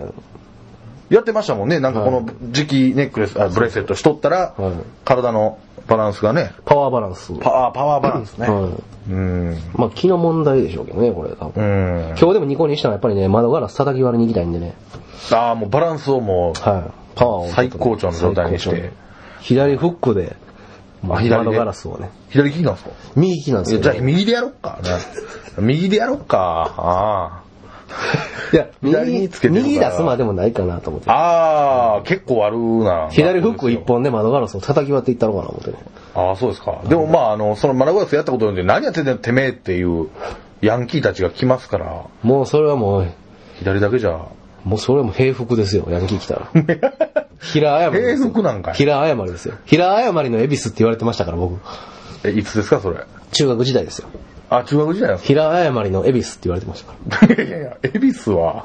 [1.10, 1.80] やってましたもんね。
[1.80, 4.72] なんかこの磁気ネックレス、あブレスレットしとったら、はい
[5.04, 7.32] 体のバランスがね、パワーバランス。
[7.40, 8.48] パワー、パワーバランスね。
[8.48, 9.10] はい。
[9.10, 9.58] うん。
[9.74, 11.62] まあ気の問題でしょうけどね、これ多う分。
[11.64, 12.06] ん。
[12.08, 14.74] 今日でも2個にしたらやっぱりね、窓ガラス叩き割りに行きたいんでね。
[15.32, 16.84] ああ、もうバランスをもう、はい。
[17.16, 17.48] パワーを。
[17.48, 18.92] 最高潮の状態にして。
[19.40, 20.36] 左フックで、
[21.02, 21.44] もうあ左で？
[21.46, 22.10] 窓ガラスをね。
[22.28, 22.90] 左利きなんですか？
[23.16, 23.84] 右利きなんですけど。
[23.84, 24.90] いやじゃあ右でやろっかね。
[25.58, 26.74] 右でやろっか。
[26.76, 27.42] あ
[28.52, 31.14] いや、左につけてる右出すまでもないかなと思ってあ。。
[31.14, 33.08] ああ、結構あるな。
[33.10, 35.76] 左フック一本で窓ガラスを叩き割っていったのかな思ってね。
[36.14, 36.80] ああ、そうですか。
[36.88, 40.08] でもまあ、あの、そのマナゴラスやったことによって何やってんだよ、てめえっていう
[40.62, 43.06] ヤンキーたちが来ますから、もうそれはもう、
[43.58, 44.18] 左だけじゃ。
[44.64, 46.48] もうそれはもう平服ですよ、ヤンキー来たら。
[47.40, 47.98] 平謝り。
[48.00, 49.54] 平服なんかい平謝りですよ。
[49.64, 51.58] 平謝りの恵比寿って言われてましたから、僕。
[52.24, 52.98] え、いつですか、それ？
[53.32, 54.08] 中学時代ですよ。
[54.48, 57.34] あ、中学時代なんです平謝りの恵比寿って言われてましたから。
[57.34, 58.64] かいやいや、恵比寿は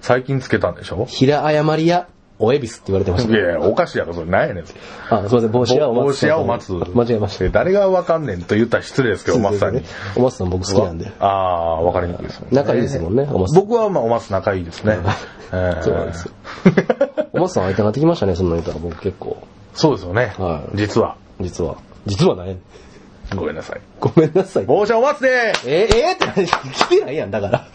[0.00, 1.04] 最近つけたんでしょ？
[1.06, 2.08] 平謝りや
[2.42, 3.32] お恵比寿って言われてました。
[3.32, 4.26] いやいや、おかしいやろ、それ。
[4.30, 4.64] 何やねん。
[4.64, 4.74] あ、すい
[5.12, 6.20] ません、帽子屋を帽待つ。
[6.22, 6.72] 子屋を待つ。
[6.72, 7.44] 間違えました。
[7.44, 9.82] え誰がわかんねんと言ったら失礼ですけど、お松さんに。
[10.16, 11.12] お松さん僕好きなんで。
[11.20, 12.56] ああ、わかりにくいですもんね。
[12.56, 13.62] 仲いいですもんね、お松さん。
[13.62, 14.98] 僕はまあ、お松仲いいですね。
[15.52, 16.32] え ーそうなんですよ。
[17.34, 19.36] お松さん会いたがってきましたね、そんなの言ったら僕結構。
[19.74, 20.62] そうですよねは。
[20.74, 21.16] い実は。
[21.40, 21.76] 実は。
[22.06, 22.56] 実はね。
[23.36, 23.80] ごめんなさい。
[24.00, 24.64] ごめんなさい。
[24.64, 27.66] 帽子お松でえー、えー、って何来てないやん、だから。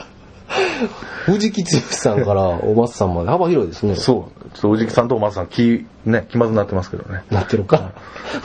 [1.26, 3.96] 藤木剛さんからお松さんまで幅広いですね。
[3.96, 4.50] そう。
[4.54, 7.24] ちょっと藤木さんとお松さん、気、ね、気まずになってますけどね。
[7.32, 7.92] なってるか。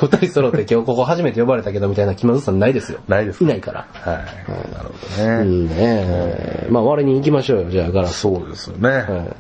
[0.00, 3.00] 二人揃って今日ここ初めて呼ばれたけどみたいな気まずさないですよ。
[3.06, 3.86] ないですかいないから。
[3.92, 4.16] はい。
[4.72, 5.50] なるほどね。
[5.50, 6.66] いいね。
[6.70, 8.20] まあ終わりに行きましょうよ、じゃあガラス。
[8.20, 8.88] そうですよね。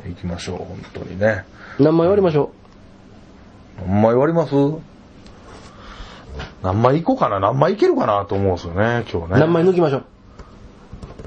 [0.06, 1.44] 行きましょう、本当にね。
[1.78, 2.50] 何枚割りましょ
[3.86, 4.89] 何枚割ります？
[6.62, 9.34] 何枚いこうかな何枚いけるかなと思うんですよね、今日う。
[9.34, 9.40] ね。
[9.40, 10.04] 何枚抜きましょう？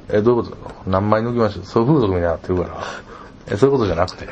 [0.09, 0.55] え、どういうこと？
[0.55, 1.65] だろう何枚抜きましょう？
[1.65, 2.83] そういう風俗みたいになってるから。
[3.51, 4.27] え、そういうことじゃなくて。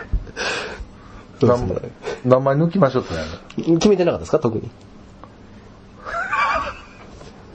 [1.41, 1.77] 何枚
[2.25, 3.27] 何枚抜きましょうってなる
[3.79, 4.69] 決めてなかったですか、特に。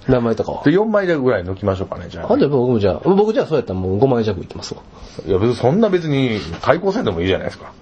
[0.09, 0.63] 何枚とかは。
[0.65, 2.33] で、4枚ぐらい抜きましょうかね、じゃあ。
[2.33, 4.81] あ、じゃあ僕もじゃあ、僕じゃあそうやったらもう5枚弱いきますわ。
[5.27, 7.73] いや、別にそんな別に対抗戦でもいいじゃないですか。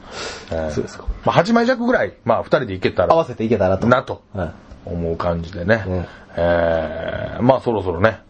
[0.50, 1.04] えーそうですか。
[1.24, 3.86] まあ、8枚弱ぐらい、まあ、2人でいけたら、合わせていけたらと。
[3.86, 4.52] なとはい。
[4.86, 5.84] 思う感じでね。
[5.86, 8.20] ねえーまあ、そろそろね。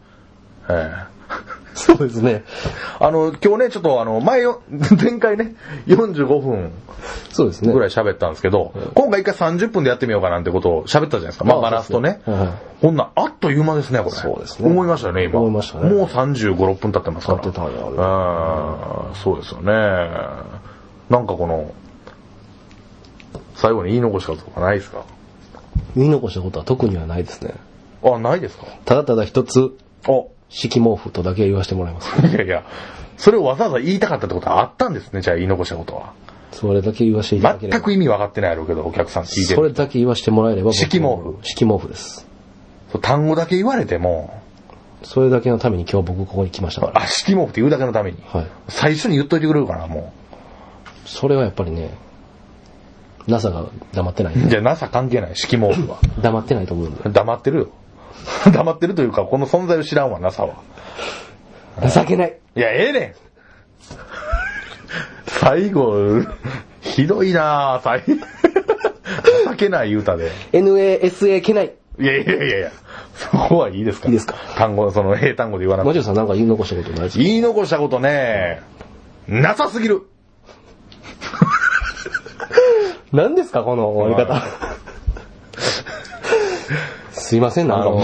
[0.69, 1.15] えー
[1.75, 2.45] そうですね。
[3.01, 4.63] あの、今日ね、ちょっとあの、前よ、
[5.01, 5.57] 前回ね、
[5.89, 6.71] 45分
[7.33, 7.73] そうですね。
[7.73, 11.45] ぐらい喋ったんですけど、今回一回30分でやってみようかなんてことを喋ったじゃないですか。
[11.45, 12.21] まあ、あバラスとね。
[12.27, 12.49] はい
[12.81, 14.11] ほんな、あっという間ですね、これ。
[14.13, 15.41] そうですね思いましたよね、今。
[15.41, 17.39] 思いましたねもう35、6分経ってますから。
[17.41, 19.73] 経ってたんやうん、そうですよね。
[21.11, 21.73] なんかこの、
[23.57, 24.99] 最後に言い残したこととかないですか？
[25.97, 27.55] 言い残したことは特にはないですね。
[28.03, 28.67] あ、ないですか？
[28.85, 32.27] ただただ一つ、あ、敷毛布とだけ言わせてもらいます。
[32.27, 32.65] いやいや、
[33.17, 36.13] それをわざわざ言いたかったってことはあったんですね、じゃあ言い残したことは。
[36.53, 37.79] それだけ言わせていただければ。
[37.79, 39.57] 全く意味分かってないやろうけど、お客さん聞いてる。
[39.57, 40.77] それだけ言わせてもらえれば僕。
[40.77, 42.27] 敷毛布敷毛布です。
[43.03, 44.41] 単語だけ言われても、
[45.03, 47.03] それだけのために今日僕ここに来ましたから。
[47.03, 48.19] あ、式毛布って言うだけのために。
[48.27, 48.47] はい。
[48.69, 50.13] 最初に言っといてくれるかな、も
[51.05, 51.91] それはやっぱりね、
[53.27, 53.65] NASA が
[53.95, 54.35] 黙ってない。
[54.35, 54.49] う。
[54.49, 55.99] じゃあ NASA 関係ない、式毛布は。
[56.21, 57.11] 黙ってないと思うんで。
[57.11, 57.69] 黙ってるよ。
[58.53, 60.55] 黙ってるというか、この存在を知らんわ、NASA は。
[61.95, 62.39] 情けない。
[62.57, 63.13] いや、ええねん
[65.27, 66.23] 最後、
[66.81, 68.03] ひどいなぁ、最
[69.47, 70.31] 情けない言うたで。
[70.53, 71.73] NASA けない。
[72.01, 72.71] いやいやいやいや、
[73.15, 74.35] そこはいいですかいいですか？
[74.57, 75.89] 単語、その英単語で言わなくて。
[75.89, 77.25] マジョさんなんか言い残したことないですか？
[77.25, 78.63] 言い残したことね、
[79.29, 80.03] なさすぎる。
[83.15, 84.43] 何ですかこの終わり方。
[87.13, 88.01] すいません、なかもう。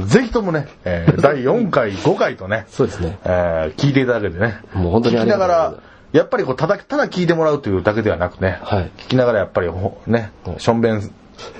[0.00, 3.18] のー、ぜひともね、えー 第4回、5回とね、そうですね。
[3.24, 4.60] えー聞いていただけてね。
[4.74, 11.00] もう本当にあ聞きながりがとうございますら、やっぱりこう、ただ、ただ聞いてもらうというだけではなくね、はい聞きながらやっぱりほ、ねは、いしょんべん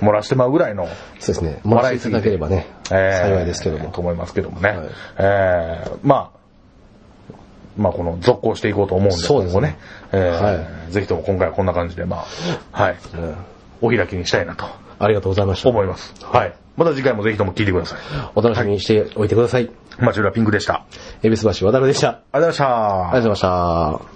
[0.03, 0.87] 漏らしてまうぐらいの、
[1.20, 1.61] そうですね。
[1.64, 3.91] もらいいただければね、えー幸いですけども。
[3.93, 4.68] と思いますけどもね。
[4.68, 4.78] はい
[5.18, 6.34] えーまあ、
[7.77, 9.79] まあこの続行していこうと思うんで、そうですね今後ね。
[10.12, 12.25] えーはぜひとも今回はこんな感じで、ま
[12.72, 13.35] あ、はい、うん
[13.81, 14.64] お開きにしたいなと
[14.99, 15.68] ありがとうございました。
[15.68, 16.14] 思います。
[16.22, 16.55] はい。
[16.77, 17.99] また次回もぜひとも聞いてください。
[18.35, 19.70] お楽しみにしておいてください。
[19.99, 20.75] 町浦ピンクでした。
[20.75, 20.87] あ
[21.22, 22.09] り恵比寿橋渡るでした。
[22.33, 22.68] ありがとうございました。
[22.68, 24.13] がとうございました。